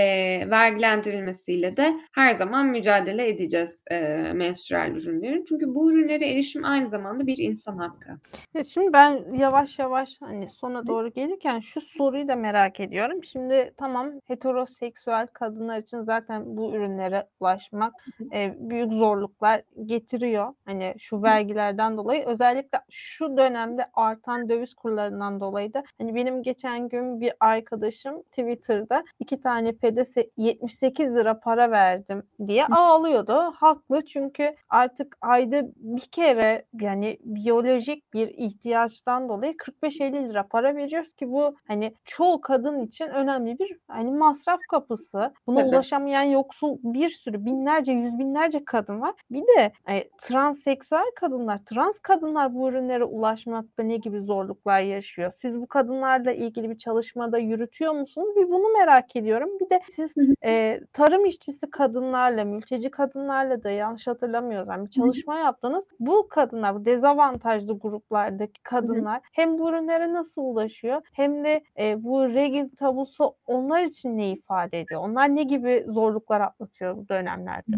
vergilendirilmesiyle 0.50 1.76
de 1.76 1.96
her 2.12 2.32
zaman 2.32 2.66
mücadele 2.66 3.28
edeceğiz 3.28 3.84
e, 3.90 3.98
menstrual 4.32 4.90
ürünlerin. 4.90 5.44
Çünkü 5.48 5.74
bu 5.74 5.92
ürünlere 5.92 6.30
erişim 6.30 6.64
aynı 6.64 6.88
zamanda 6.88 7.26
bir 7.26 7.38
insan 7.38 7.76
hakkı. 7.76 8.10
Ya 8.54 8.64
şimdi 8.64 8.92
ben 8.92 9.34
yavaş 9.38 9.78
yavaş 9.78 10.16
hani 10.20 10.48
sona 10.48 10.86
doğru 10.86 11.12
gelirken 11.12 11.60
şu 11.60 11.80
soruyu 11.80 12.28
da 12.28 12.36
merak 12.36 12.80
ediyorum. 12.80 13.24
Şimdi 13.24 13.74
tamam 13.76 14.12
heteroseksüel 14.26 15.26
kadınlar 15.26 15.78
için 15.78 16.02
zaten 16.02 16.56
bu 16.56 16.74
ürünlere 16.74 17.26
ulaşmak 17.40 17.94
e, 18.34 18.54
büyük 18.58 18.92
zorluklar 18.92 19.62
getiriyor. 19.84 20.54
Hani 20.64 20.94
şu 20.98 21.22
vergilerden 21.22 21.96
dolayı 21.96 22.24
özellikle 22.26 22.78
şu 22.90 23.36
dönemde 23.36 23.86
artan 23.94 24.48
döviz 24.48 24.74
kurlarından 24.74 25.40
dolayı 25.40 25.74
da 25.74 25.84
hani 25.98 26.14
benim 26.14 26.42
geçen 26.42 26.88
gün 26.88 27.20
bir 27.20 27.32
arkadaşım 27.40 28.22
Twitter'da 28.22 29.04
iki 29.20 29.40
tane 29.40 29.65
pedese 29.72 30.30
78 30.36 31.14
lira 31.16 31.40
para 31.40 31.70
verdim 31.70 32.22
diye 32.46 32.66
ağlıyordu. 32.66 33.52
Haklı 33.54 34.04
çünkü 34.04 34.54
artık 34.68 35.16
ayda 35.20 35.62
bir 35.76 36.00
kere 36.00 36.64
yani 36.80 37.18
biyolojik 37.24 38.14
bir 38.14 38.28
ihtiyaçtan 38.28 39.28
dolayı 39.28 39.52
45-50 39.52 40.28
lira 40.28 40.46
para 40.46 40.76
veriyoruz 40.76 41.14
ki 41.14 41.30
bu 41.32 41.56
hani 41.68 41.94
çoğu 42.04 42.40
kadın 42.40 42.80
için 42.80 43.08
önemli 43.08 43.58
bir 43.58 43.76
hani 43.88 44.10
masraf 44.10 44.60
kapısı. 44.70 45.32
Buna 45.46 45.60
Tabii. 45.60 45.68
ulaşamayan 45.68 46.22
yoksul 46.22 46.78
bir 46.82 47.08
sürü 47.08 47.44
binlerce 47.44 47.92
yüz 47.92 48.18
binlerce 48.18 48.64
kadın 48.64 49.00
var. 49.00 49.14
Bir 49.30 49.42
de 49.42 49.72
e, 49.88 50.08
transseksüel 50.20 51.10
kadınlar, 51.20 51.64
trans 51.64 51.98
kadınlar 51.98 52.54
bu 52.54 52.68
ürünlere 52.68 53.04
ulaşmakta 53.04 53.82
ne 53.82 53.96
gibi 53.96 54.20
zorluklar 54.20 54.80
yaşıyor? 54.80 55.32
Siz 55.36 55.60
bu 55.60 55.66
kadınlarla 55.66 56.32
ilgili 56.32 56.70
bir 56.70 56.78
çalışmada 56.78 57.38
yürütüyor 57.38 57.92
musunuz? 57.92 58.28
Bir 58.36 58.48
bunu 58.48 58.72
merak 58.72 59.16
ediyorum. 59.16 59.50
Bir 59.60 59.70
de 59.70 59.80
siz 59.88 60.14
e, 60.44 60.80
tarım 60.92 61.24
işçisi 61.24 61.70
kadınlarla, 61.70 62.44
mülteci 62.44 62.90
kadınlarla 62.90 63.62
da 63.62 63.70
yanlış 63.70 64.06
hatırlamıyorsam 64.06 64.84
bir 64.84 64.90
çalışma 64.90 65.38
yaptınız. 65.38 65.84
Bu 66.00 66.28
kadınlar, 66.28 66.74
bu 66.74 66.84
dezavantajlı 66.84 67.78
gruplardaki 67.78 68.62
kadınlar 68.62 69.20
hem 69.32 69.58
bu 69.58 69.68
ürünlere 69.70 70.12
nasıl 70.12 70.42
ulaşıyor 70.42 71.02
hem 71.12 71.44
de 71.44 71.64
e, 71.78 72.04
bu 72.04 72.28
regil 72.28 72.68
tabusu 72.76 73.34
onlar 73.46 73.82
için 73.82 74.16
ne 74.16 74.32
ifade 74.32 74.80
ediyor? 74.80 75.00
Onlar 75.00 75.36
ne 75.36 75.42
gibi 75.42 75.84
zorluklar 75.88 76.40
atlatıyor 76.40 76.96
bu 76.96 77.08
dönemlerde? 77.08 77.76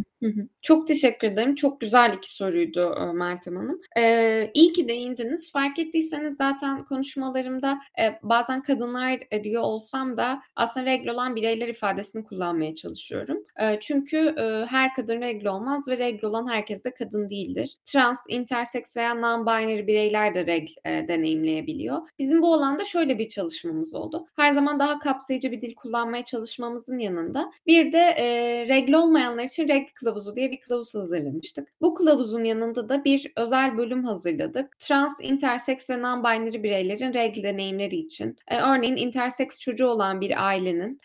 Çok 0.62 0.86
teşekkür 0.88 1.26
ederim. 1.28 1.54
Çok 1.54 1.80
güzel 1.80 2.14
iki 2.16 2.34
soruydu 2.34 3.12
Meltem 3.14 3.56
Hanım. 3.56 3.80
Ee, 3.98 4.50
iyi 4.54 4.72
ki 4.72 4.88
değindiniz. 4.88 5.52
Fark 5.52 5.78
ettiyseniz 5.78 6.36
zaten 6.36 6.84
konuşmalarımda 6.84 7.78
e, 8.00 8.18
bazen 8.22 8.62
kadınlar 8.62 9.18
diyor 9.44 9.62
olsam 9.62 10.16
da 10.16 10.42
aslında 10.56 10.86
regl 10.86 11.08
olan 11.08 11.36
bireyler 11.36 11.67
ifadesini 11.68 12.24
kullanmaya 12.24 12.74
çalışıyorum. 12.74 13.44
E, 13.60 13.80
çünkü 13.80 14.16
e, 14.16 14.66
her 14.66 14.94
kadın 14.94 15.20
regl 15.20 15.46
olmaz 15.46 15.88
ve 15.88 15.98
regl 15.98 16.24
olan 16.24 16.48
herkes 16.48 16.84
de 16.84 16.94
kadın 16.94 17.30
değildir. 17.30 17.74
Trans, 17.84 18.24
interseks 18.28 18.96
veya 18.96 19.12
non-binary 19.12 19.86
bireyler 19.86 20.34
de 20.34 20.46
regl 20.46 20.72
e, 20.84 21.08
deneyimleyebiliyor. 21.08 21.98
Bizim 22.18 22.42
bu 22.42 22.54
alanda 22.54 22.84
şöyle 22.84 23.18
bir 23.18 23.28
çalışmamız 23.28 23.94
oldu. 23.94 24.26
Her 24.36 24.52
zaman 24.52 24.78
daha 24.78 24.98
kapsayıcı 24.98 25.52
bir 25.52 25.62
dil 25.62 25.74
kullanmaya 25.74 26.24
çalışmamızın 26.24 26.98
yanında 26.98 27.52
bir 27.66 27.92
de 27.92 27.98
e, 27.98 28.96
olmayanlar 28.98 29.44
için 29.44 29.68
regl 29.68 29.90
kılavuzu 29.94 30.36
diye 30.36 30.50
bir 30.50 30.60
kılavuz 30.60 30.94
hazırlamıştık. 30.94 31.68
Bu 31.80 31.94
kılavuzun 31.94 32.44
yanında 32.44 32.88
da 32.88 33.04
bir 33.04 33.32
özel 33.36 33.78
bölüm 33.78 34.04
hazırladık. 34.04 34.78
Trans, 34.78 35.20
interseks 35.22 35.90
ve 35.90 35.94
non-binary 35.94 36.62
bireylerin 36.62 37.14
regl 37.14 37.42
deneyimleri 37.42 37.96
için. 37.96 38.36
E, 38.48 38.60
örneğin 38.60 38.96
interseks 38.96 39.58
çocuğu 39.58 39.86
olan 39.86 40.20
bir 40.20 40.46
ailenin 40.46 41.00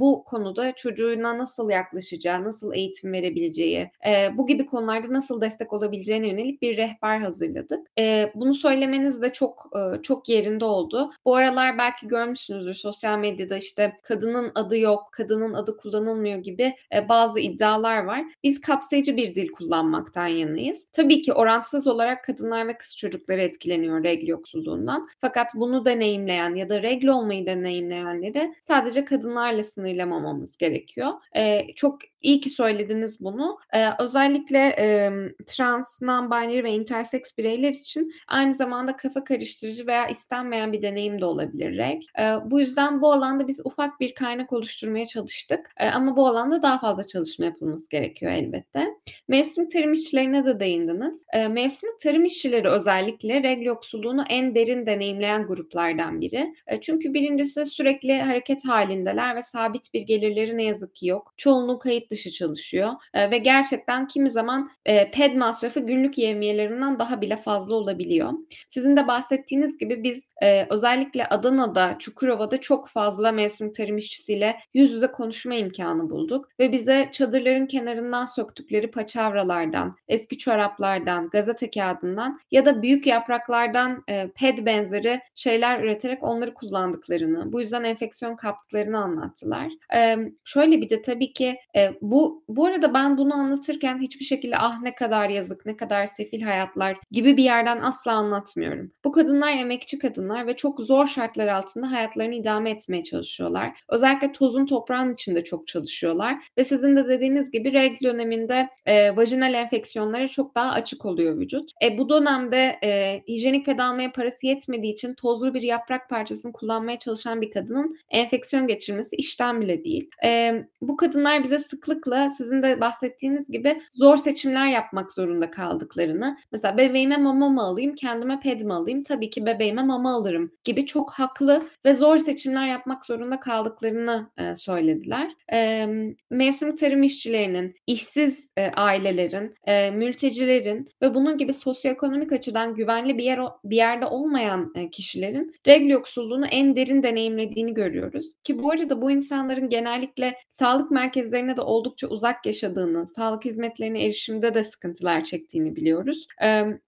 bu 0.00 0.24
konuda 0.24 0.72
çocuğuna 0.72 1.38
nasıl 1.38 1.70
yaklaşacağı, 1.70 2.44
nasıl 2.44 2.72
eğitim 2.74 3.12
verebileceği, 3.12 3.90
e, 4.06 4.38
bu 4.38 4.46
gibi 4.46 4.66
konularda 4.66 5.12
nasıl 5.12 5.40
destek 5.40 5.72
olabileceğine 5.72 6.28
yönelik 6.28 6.62
bir 6.62 6.76
rehber 6.76 7.20
hazırladık. 7.20 7.86
E, 7.98 8.32
bunu 8.34 8.54
söylemeniz 8.54 9.22
de 9.22 9.32
çok 9.32 9.70
e, 9.76 10.02
çok 10.02 10.28
yerinde 10.28 10.64
oldu. 10.64 11.10
Bu 11.24 11.36
aralar 11.36 11.78
belki 11.78 12.08
görmüşsünüzdür 12.08 12.74
sosyal 12.74 13.18
medyada 13.18 13.56
işte 13.56 13.98
kadının 14.02 14.52
adı 14.54 14.78
yok, 14.78 15.08
kadının 15.12 15.54
adı 15.54 15.76
kullanılmıyor 15.76 16.38
gibi 16.38 16.74
e, 16.94 17.08
bazı 17.08 17.40
iddialar 17.40 18.04
var. 18.04 18.24
Biz 18.44 18.60
kapsayıcı 18.60 19.16
bir 19.16 19.34
dil 19.34 19.48
kullanmaktan 19.48 20.26
yanayız. 20.26 20.86
Tabii 20.92 21.22
ki 21.22 21.32
orantısız 21.32 21.86
olarak 21.86 22.24
kadınlar 22.24 22.68
ve 22.68 22.78
kız 22.78 22.96
çocukları 22.96 23.40
etkileniyor 23.40 24.04
regl 24.04 24.28
yoksulluğundan. 24.28 25.08
Fakat 25.20 25.54
bunu 25.54 25.84
deneyimleyen 25.84 26.54
ya 26.54 26.68
da 26.68 26.82
regl 26.82 27.06
olmayı 27.06 27.46
deneyimleyenleri 27.46 28.54
sadece 28.60 29.04
kadınlarla 29.04 29.62
sınırlamamamız 29.90 30.56
gerekiyor. 30.56 31.12
Ee, 31.36 31.74
çok 31.76 31.98
İyi 32.22 32.40
ki 32.40 32.50
söylediniz 32.50 33.20
bunu. 33.20 33.58
Ee, 33.72 33.86
özellikle 33.98 34.58
e, 34.78 35.10
trans, 35.46 36.02
non-binary 36.02 36.64
ve 36.64 36.72
intersex 36.72 37.22
bireyler 37.38 37.70
için 37.70 38.12
aynı 38.28 38.54
zamanda 38.54 38.96
kafa 38.96 39.24
karıştırıcı 39.24 39.86
veya 39.86 40.06
istenmeyen 40.06 40.72
bir 40.72 40.82
deneyim 40.82 41.20
de 41.20 41.24
olabilir 41.24 41.78
REG. 41.78 42.02
Ee, 42.18 42.50
bu 42.50 42.60
yüzden 42.60 43.02
bu 43.02 43.12
alanda 43.12 43.48
biz 43.48 43.60
ufak 43.64 44.00
bir 44.00 44.14
kaynak 44.14 44.52
oluşturmaya 44.52 45.06
çalıştık. 45.06 45.70
Ee, 45.76 45.88
ama 45.88 46.16
bu 46.16 46.26
alanda 46.26 46.62
daha 46.62 46.78
fazla 46.78 47.06
çalışma 47.06 47.44
yapılması 47.44 47.90
gerekiyor 47.90 48.32
elbette. 48.32 48.86
Mevsimlik 49.28 49.70
tarım 49.70 49.92
işçilerine 49.92 50.46
de 50.46 50.60
değindiniz. 50.60 51.24
Ee, 51.34 51.48
mevsimlik 51.48 52.00
tarım 52.00 52.24
işçileri 52.24 52.68
özellikle 52.68 53.42
REG 53.42 53.66
yoksulluğunu 53.66 54.24
en 54.28 54.54
derin 54.54 54.86
deneyimleyen 54.86 55.46
gruplardan 55.46 56.20
biri. 56.20 56.54
Ee, 56.66 56.80
çünkü 56.80 57.14
birincisi 57.14 57.66
sürekli 57.66 58.22
hareket 58.22 58.64
halindeler 58.64 59.36
ve 59.36 59.42
sabit 59.42 59.79
bir 59.94 60.00
gelirleri 60.00 60.56
ne 60.56 60.62
yazık 60.62 60.94
ki 60.94 61.06
yok. 61.06 61.34
Çoğunluğu 61.36 61.78
kayıt 61.78 62.10
dışı 62.10 62.30
çalışıyor 62.30 62.90
e, 63.14 63.30
ve 63.30 63.38
gerçekten 63.38 64.08
kimi 64.08 64.30
zaman 64.30 64.70
e, 64.86 65.10
ped 65.10 65.36
masrafı 65.36 65.80
günlük 65.80 66.18
yevmiyelerinden 66.18 66.98
daha 66.98 67.20
bile 67.20 67.36
fazla 67.36 67.74
olabiliyor. 67.74 68.32
Sizin 68.68 68.96
de 68.96 69.08
bahsettiğiniz 69.08 69.78
gibi 69.78 70.02
biz 70.02 70.28
e, 70.42 70.66
özellikle 70.70 71.26
Adana'da, 71.26 71.96
Çukurova'da 71.98 72.60
çok 72.60 72.88
fazla 72.88 73.32
mevsim 73.32 73.72
tarım 73.72 73.98
işçisiyle 73.98 74.56
yüz 74.74 74.92
yüze 74.92 75.06
konuşma 75.06 75.54
imkanı 75.54 76.10
bulduk 76.10 76.48
ve 76.58 76.72
bize 76.72 77.08
çadırların 77.12 77.66
kenarından 77.66 78.24
söktükleri 78.24 78.90
paçavralardan, 78.90 79.96
eski 80.08 80.38
çoraplardan, 80.38 81.28
gazete 81.28 81.70
kağıdından 81.70 82.40
ya 82.50 82.64
da 82.64 82.82
büyük 82.82 83.06
yapraklardan 83.06 84.04
e, 84.08 84.30
ped 84.30 84.66
benzeri 84.66 85.20
şeyler 85.34 85.80
üreterek 85.80 86.22
onları 86.22 86.54
kullandıklarını, 86.54 87.52
bu 87.52 87.60
yüzden 87.60 87.84
enfeksiyon 87.84 88.36
kaptıklarını 88.36 88.98
anlattılar. 88.98 89.69
E, 89.94 90.16
şöyle 90.44 90.80
bir 90.80 90.90
de 90.90 91.02
tabii 91.02 91.32
ki 91.32 91.56
e, 91.76 91.90
bu 92.00 92.44
bu 92.48 92.66
arada 92.66 92.94
ben 92.94 93.18
bunu 93.18 93.34
anlatırken 93.34 94.00
hiçbir 94.00 94.24
şekilde 94.24 94.56
ah 94.58 94.80
ne 94.80 94.94
kadar 94.94 95.28
yazık, 95.28 95.66
ne 95.66 95.76
kadar 95.76 96.06
sefil 96.06 96.42
hayatlar 96.42 96.96
gibi 97.10 97.36
bir 97.36 97.44
yerden 97.44 97.80
asla 97.80 98.12
anlatmıyorum. 98.12 98.92
Bu 99.04 99.12
kadınlar 99.12 99.52
emekçi 99.52 99.98
kadınlar 99.98 100.46
ve 100.46 100.56
çok 100.56 100.80
zor 100.80 101.06
şartlar 101.06 101.48
altında 101.48 101.90
hayatlarını 101.92 102.34
idame 102.34 102.70
etmeye 102.70 103.04
çalışıyorlar. 103.04 103.80
Özellikle 103.88 104.32
tozun 104.32 104.66
toprağın 104.66 105.14
içinde 105.14 105.44
çok 105.44 105.66
çalışıyorlar 105.66 106.36
ve 106.58 106.64
sizin 106.64 106.96
de 106.96 107.08
dediğiniz 107.08 107.50
gibi 107.50 107.72
regl 107.72 108.04
döneminde 108.04 108.68
e, 108.86 109.16
vajinal 109.16 109.54
enfeksiyonlara 109.54 110.28
çok 110.28 110.54
daha 110.54 110.70
açık 110.70 111.06
oluyor 111.06 111.38
vücut. 111.38 111.70
E, 111.82 111.98
bu 111.98 112.08
dönemde 112.08 112.76
e, 112.84 113.22
hijyenik 113.28 113.66
ped 113.66 113.78
almaya 113.78 114.12
parası 114.12 114.46
yetmediği 114.46 114.92
için 114.92 115.14
tozlu 115.14 115.54
bir 115.54 115.62
yaprak 115.62 116.08
parçasını 116.08 116.52
kullanmaya 116.52 116.98
çalışan 116.98 117.40
bir 117.40 117.50
kadının 117.50 117.98
enfeksiyon 118.10 118.66
geçirmesi 118.66 119.16
işten 119.16 119.49
%80 119.50 119.60
bile 119.60 119.84
değil. 119.84 120.10
Eee, 120.24 120.68
bu 120.82 120.96
kadınlar 120.96 121.42
bize 121.44 121.58
sıklıkla 121.58 122.28
sizin 122.30 122.62
de 122.62 122.80
bahsettiğiniz 122.80 123.50
gibi 123.50 123.82
zor 123.92 124.16
seçimler 124.16 124.66
yapmak 124.68 125.12
zorunda 125.12 125.50
kaldıklarını, 125.50 126.36
mesela 126.52 126.76
bebeğime 126.78 127.16
mama 127.16 127.48
mı 127.48 127.62
alayım, 127.62 127.94
kendime 127.94 128.40
ped 128.40 128.60
mi 128.60 128.72
alayım, 128.74 129.02
tabii 129.02 129.30
ki 129.30 129.46
bebeğime 129.46 129.82
mama 129.82 130.14
alırım 130.14 130.52
gibi 130.64 130.86
çok 130.86 131.10
haklı 131.12 131.62
ve 131.86 131.94
zor 131.94 132.18
seçimler 132.18 132.66
yapmak 132.68 133.06
zorunda 133.06 133.40
kaldıklarını, 133.40 134.30
eee, 134.38 134.56
söylediler. 134.56 135.32
Emm, 135.48 136.14
mevsim 136.30 136.76
tarım 136.76 137.02
işçilerinin, 137.02 137.74
işsiz, 137.86 138.48
eee, 138.58 138.72
ailelerin, 138.76 139.54
eee, 139.66 139.90
mültecilerin 139.90 140.88
ve 141.02 141.14
bunun 141.14 141.38
gibi 141.38 141.52
sosyoekonomik 141.52 142.32
açıdan 142.32 142.74
güvenli 142.74 143.18
bir 143.18 143.24
yer 143.24 143.40
bir 143.64 143.76
yerde 143.76 144.06
olmayan, 144.06 144.72
eee, 144.76 144.90
kişilerin 144.90 145.52
regl 145.66 145.90
yoksulluğunu 145.90 146.46
en 146.46 146.76
derin 146.76 147.02
deneyimlediğini 147.02 147.74
görüyoruz 147.74 148.32
ki 148.44 148.58
bu 148.58 148.70
arada 148.70 149.02
bu 149.02 149.10
insanların 149.40 149.68
genellikle 149.68 150.36
sağlık 150.48 150.90
merkezlerine 150.90 151.56
de 151.56 151.60
oldukça 151.60 152.06
uzak 152.08 152.46
yaşadığını, 152.46 153.06
sağlık 153.06 153.44
hizmetlerine 153.44 154.04
erişimde 154.04 154.54
de 154.54 154.64
sıkıntılar 154.64 155.24
çektiğini 155.24 155.76
biliyoruz. 155.76 156.26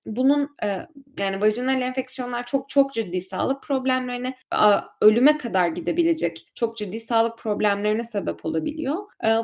Bunun, 0.06 0.56
yani 1.18 1.40
vajinal 1.40 1.82
enfeksiyonlar 1.82 2.46
çok 2.46 2.68
çok 2.68 2.94
ciddi 2.94 3.20
sağlık 3.20 3.62
problemlerine, 3.62 4.34
ölüme 5.00 5.38
kadar 5.38 5.68
gidebilecek 5.68 6.48
çok 6.54 6.76
ciddi 6.76 7.00
sağlık 7.00 7.38
problemlerine 7.38 8.04
sebep 8.04 8.44
olabiliyor. 8.44 8.96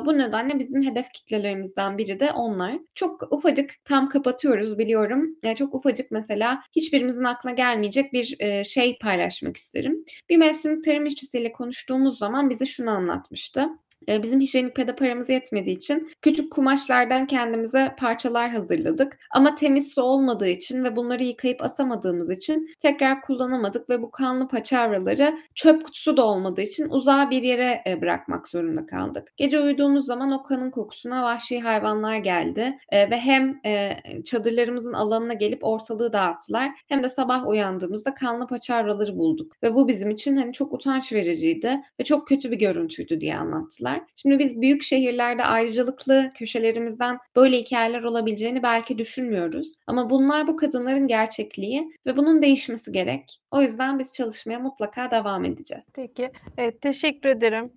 Bu 0.05 0.17
nedenle 0.17 0.59
bizim 0.59 0.81
hedef 0.81 1.11
kitlelerimizden 1.11 1.97
biri 1.97 2.19
de 2.19 2.31
onlar. 2.31 2.79
Çok 2.95 3.33
ufacık, 3.33 3.71
tam 3.85 4.09
kapatıyoruz 4.09 4.77
biliyorum. 4.77 5.37
Eee, 5.43 5.55
çok 5.55 5.75
ufacık 5.75 6.11
mesela 6.11 6.61
hiçbirimizin 6.75 7.23
aklına 7.23 7.53
gelmeyecek 7.53 8.13
bir, 8.13 8.37
şey 8.63 8.97
paylaşmak 8.99 9.57
isterim. 9.57 10.05
Bir 10.29 10.37
mevsim 10.37 10.81
tarım 10.81 11.05
işçisiyle 11.05 11.51
konuştuğumuz 11.51 12.17
zaman 12.17 12.49
bize 12.49 12.65
şunu 12.65 12.91
anlatmıştı. 12.99 13.69
Eee, 14.07 14.23
bizim 14.23 14.39
hijyenik 14.41 14.75
pede 14.75 14.95
paramız 14.95 15.29
yetmediği 15.29 15.77
için 15.77 16.11
küçük 16.21 16.51
kumaşlardan 16.51 17.27
kendimize 17.27 17.95
parçalar 17.99 18.49
hazırladık 18.49 19.17
ama 19.31 19.55
temiz 19.55 19.93
su 19.93 20.01
olmadığı 20.01 20.47
için 20.47 20.83
ve 20.83 20.95
bunları 20.95 21.23
yıkayıp 21.23 21.61
asamadığımız 21.63 22.31
için 22.31 22.69
tekrar 22.79 23.21
kullanamadık 23.21 23.89
ve 23.89 24.01
bu 24.01 24.11
kanlı 24.11 24.47
paçavraları 24.47 25.33
çöp 25.55 25.85
kutusu 25.85 26.17
da 26.17 26.25
olmadığı 26.25 26.61
için 26.61 26.89
uzağa 26.89 27.29
bir 27.29 27.43
yere, 27.43 27.81
eee, 27.85 28.01
bırakmak 28.01 28.47
zorunda 28.47 28.85
kaldık. 28.85 29.27
Gece 29.37 29.59
uyuduğumuz 29.59 30.05
zaman 30.05 30.31
o 30.31 30.43
kanın 30.43 30.71
kokusuna 30.71 31.23
vahşi 31.23 31.59
hayvanlar 31.59 32.17
geldi, 32.17 32.77
eee, 32.91 33.09
ve 33.11 33.17
hem, 33.19 33.59
eee, 33.65 34.01
çadırlarımızın 34.25 34.93
alanına 34.93 35.33
gelip 35.33 35.63
ortalığı 35.63 36.13
dağıttılar 36.13 36.69
hem 36.87 37.03
de 37.03 37.09
sabah 37.09 37.47
uyandığımızda 37.47 38.13
kanlı 38.13 38.47
paçavraları 38.47 39.17
bulduk 39.17 39.51
ve 39.63 39.73
bu 39.75 39.87
bizim 39.87 40.09
için, 40.09 40.37
hani, 40.37 40.53
çok 40.53 40.73
utanç 40.73 41.13
vericiydi 41.13 41.81
ve 41.99 42.03
çok 42.03 42.27
kötü 42.27 42.51
bir 42.51 42.57
görüntüydü 42.59 43.21
diye 43.21 43.37
anlattılar. 43.37 43.88
Şimdi 44.15 44.39
biz 44.39 44.61
büyük 44.61 44.83
şehirlerde 44.83 45.43
ayrıcalıklı 45.43 46.31
köşelerimizden 46.35 47.17
böyle 47.35 47.57
hikâyeler 47.57 48.03
olabileceğini 48.03 48.63
belki 48.63 48.97
düşünmüyoruz 48.97 49.75
ama 49.87 50.09
bunlar 50.09 50.47
bu 50.47 50.55
kadınların 50.57 51.07
gerçekliği 51.07 51.91
ve 52.05 52.17
bunun 52.17 52.41
değişmesi 52.41 52.91
gerek. 52.91 53.39
O 53.51 53.61
yüzden 53.61 53.99
biz 53.99 54.13
çalışmaya 54.13 54.59
mutlaka 54.59 55.11
devam 55.11 55.45
edeceğiz. 55.45 55.87
Peki, 55.93 56.31
evet, 56.57 56.81
teşekkür 56.81 57.29
ederim 57.29 57.71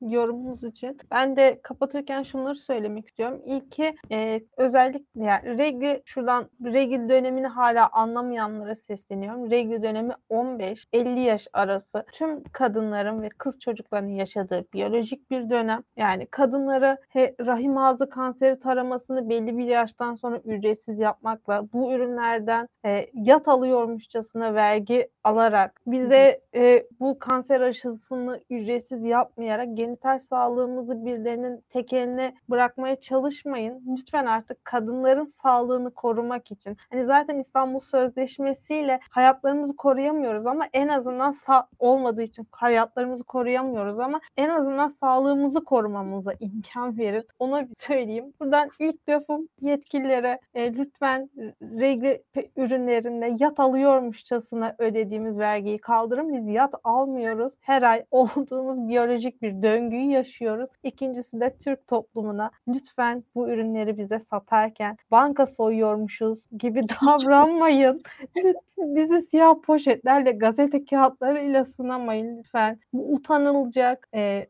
yorumunuz 0.00 0.64
için. 0.64 0.98
Ben 1.10 1.36
de 1.36 1.60
kapatırken 1.62 2.22
şunları 2.22 2.56
söylemek 2.56 3.08
istiyorum. 3.08 3.42
İlki, 3.46 3.96
eee, 4.10 4.44
özellikle 4.56 5.24
yani 5.24 5.58
regl 5.58 6.00
şuradan 6.04 6.50
regl 6.64 7.08
dönemini 7.08 7.46
hâlâ 7.46 7.88
anlamayanlara 7.92 8.74
sesleniyorum. 8.74 9.50
Regl 9.50 9.82
dönemi 9.82 10.12
15-50 10.30 11.20
yaş 11.20 11.48
arası 11.52 12.04
tüm 12.12 12.44
kadınların 12.44 13.22
ve 13.22 13.28
kız 13.28 13.58
çocuklarının 13.60 14.14
yaşadığı 14.14 14.64
biyolojik 14.72 15.30
bir 15.30 15.50
dönem. 15.50 15.53
Yani 15.96 16.26
kadınlara 16.26 16.98
rahim 17.40 17.78
ağzı 17.78 18.08
kanseri 18.08 18.58
taramasını 18.58 19.28
belli 19.28 19.58
bir 19.58 19.64
yaştan 19.64 20.14
sonra 20.14 20.38
ücretsiz 20.38 20.98
yapmakla, 21.00 21.64
bu 21.72 21.92
ürünlerden, 21.92 22.68
eee, 22.84 23.10
yat 23.14 23.48
alıyormuşçasına 23.48 24.54
vergi 24.54 25.08
alarak, 25.24 25.80
bize, 25.86 26.40
eee, 26.54 26.86
bu 27.00 27.18
kanser 27.18 27.60
aşısını 27.60 28.40
ücretsiz 28.50 29.02
yapmayarak 29.04 29.68
genital 29.76 30.18
sağlığımızı 30.18 31.04
birilerinin 31.04 31.64
tek 31.68 31.92
eline 31.92 32.34
bırakmaya 32.50 32.96
çalışmayın. 33.00 33.82
Lütfen 33.98 34.26
artık 34.26 34.64
kadınların 34.64 35.24
sağlığını 35.26 35.90
korumak 35.90 36.50
için. 36.52 36.76
Hani, 36.90 37.04
zaten 37.04 37.38
İstanbul 37.38 37.80
Sözleşmesi'yle 37.80 39.00
hayatlarımızı 39.10 39.76
koruyamıyoruz 39.76 40.46
ama 40.46 40.64
en 40.72 40.88
azından 40.88 41.30
sa 41.30 41.68
olmadığı 41.78 42.22
için 42.22 42.46
hayatlarımızı 42.52 43.24
koruyamıyoruz 43.24 43.98
ama 43.98 44.20
en 44.36 44.48
azından 44.48 44.88
sağlığımızı 44.88 45.43
korumamıza 45.52 46.32
imkân 46.40 46.98
verin. 46.98 47.22
Onu 47.38 47.68
bir 47.68 47.74
söyleyeyim. 47.74 48.32
Buradan 48.40 48.70
ilk 48.78 49.08
lafım 49.08 49.48
yetkililere, 49.60 50.38
eee, 50.54 50.74
lütfen 50.76 51.30
regl 51.62 52.18
ürünlerinde 52.56 53.36
yat 53.38 53.60
alıyormuşçasına 53.60 54.74
ödediğimiz 54.78 55.38
vergiyi 55.38 55.78
kaldırın. 55.78 56.32
Biz 56.32 56.46
yat 56.54 56.74
almıyoruz. 56.84 57.52
Her 57.60 57.82
ay 57.82 58.04
olduğumuz 58.10 58.88
biyolojik 58.88 59.42
bir 59.42 59.62
döngüyü 59.62 60.10
yaşıyoruz. 60.10 60.70
İkincisi 60.82 61.40
de 61.40 61.56
Türk 61.64 61.86
toplumuna 61.86 62.50
lütfen 62.68 63.24
bu 63.34 63.48
ürünleri 63.50 63.98
bize 63.98 64.18
satarken 64.18 64.96
banka 65.10 65.46
soyuyormuşuz 65.46 66.38
gibi 66.58 66.82
davranmayın. 66.88 68.02
Lüt 68.36 68.56
bizi 68.78 69.22
siyah 69.22 69.54
poşetlerle, 69.62 70.30
gazete 70.32 70.84
kâğıtlarıyla 70.84 71.64
sınamayın 71.64 72.38
lütfen. 72.38 72.78
Bu 72.92 73.12
utanılacak, 73.14 74.08
eee, 74.14 74.48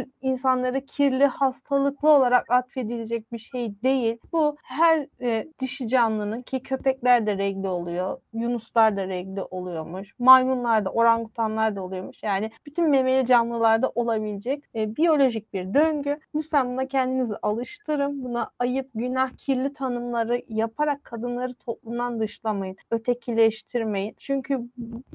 kir 0.00 0.10
insanlara 0.22 0.80
kirli, 0.80 1.26
hastalıklı 1.26 2.08
olarak 2.10 2.50
atfedilecek 2.50 3.32
bir 3.32 3.38
şey 3.38 3.82
değil. 3.82 4.16
Bu 4.32 4.56
her, 4.62 5.06
eee, 5.20 5.48
dişi 5.60 5.88
canlının 5.88 6.42
ki 6.42 6.62
köpekler 6.62 7.26
de 7.26 7.38
regl 7.38 7.64
oluyor, 7.66 8.18
yunuslar 8.32 8.96
da 8.96 9.08
regl 9.08 9.38
oluyormuş, 9.50 10.14
maymunlar 10.18 10.84
da, 10.84 10.90
orangutanlar 10.90 11.76
da 11.76 11.82
oluyormuş. 11.82 12.22
Yani 12.22 12.50
bütün 12.66 12.90
memeli 12.90 13.26
canlılarda 13.26 13.92
olabilecek, 13.94 14.64
eee, 14.74 14.96
biyolojik 14.96 15.52
bir 15.54 15.74
döngü. 15.74 16.18
Lütfen 16.34 16.68
buna 16.72 16.86
kendinizi 16.88 17.34
alıştırın. 17.42 18.24
Buna 18.24 18.50
ayıp, 18.58 18.90
günah, 18.94 19.30
kirli 19.36 19.72
tanımları 19.72 20.42
yaparak 20.48 21.04
kadınları 21.04 21.54
toplumdan 21.54 22.20
dışlamayın, 22.20 22.76
ötekileştirmeyin. 22.90 24.14
Çünkü 24.18 24.60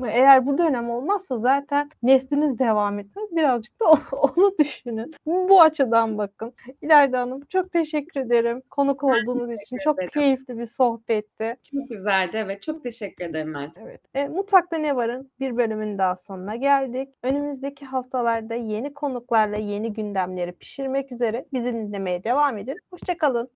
eğer 0.08 0.46
bu 0.46 0.58
dönem 0.58 0.90
olmazsa 0.90 1.38
zaten 1.38 1.90
nesliniz 2.04 2.60
devam 2.60 3.00
etmez. 3.00 3.26
Birazcık 3.32 3.80
da 3.82 3.86
onu 4.12 4.58
düşünün. 4.76 5.12
Bu 5.26 5.62
açıdan 5.62 6.18
bakın. 6.18 6.54
İlayda 6.82 7.20
Hanım 7.20 7.42
çok 7.50 7.72
teşekkür 7.72 8.22
ederim 8.22 8.62
konuk 8.70 9.04
Ben 9.04 9.08
olduğunuz 9.08 9.54
için. 9.54 9.78
Çok 9.84 9.96
ederim. 9.98 10.10
keyifli 10.14 10.60
bir 10.60 10.66
sohbetti. 10.66 11.58
Çok 11.72 11.90
güzeldi, 11.90 12.38
evet. 12.38 12.62
Çok 12.62 12.84
teşekkür 12.84 13.26
ederim 13.26 13.50
Meltem. 13.52 13.88
Evet. 13.88 14.02
Eee, 14.16 14.28
Mutfakta 14.28 14.78
Ne 14.78 14.96
Var'ın 14.96 15.32
bir 15.40 15.58
bölümünün 15.58 15.98
daha 15.98 16.16
sonuna 16.16 16.56
geldik. 16.56 17.10
Önümüzdeki 17.24 17.86
haftalarda 17.86 18.56
yeni 18.56 18.94
konuklarla 18.94 19.58
yeni 19.58 19.94
gündemleri 19.94 20.52
pişirmek 20.52 21.12
üzere 21.12 21.46
bizi 21.54 21.74
dinlemeye 21.74 22.24
devam 22.24 22.58
edin. 22.58 22.76
Hoşça 22.90 23.18
kalın. 23.18 23.50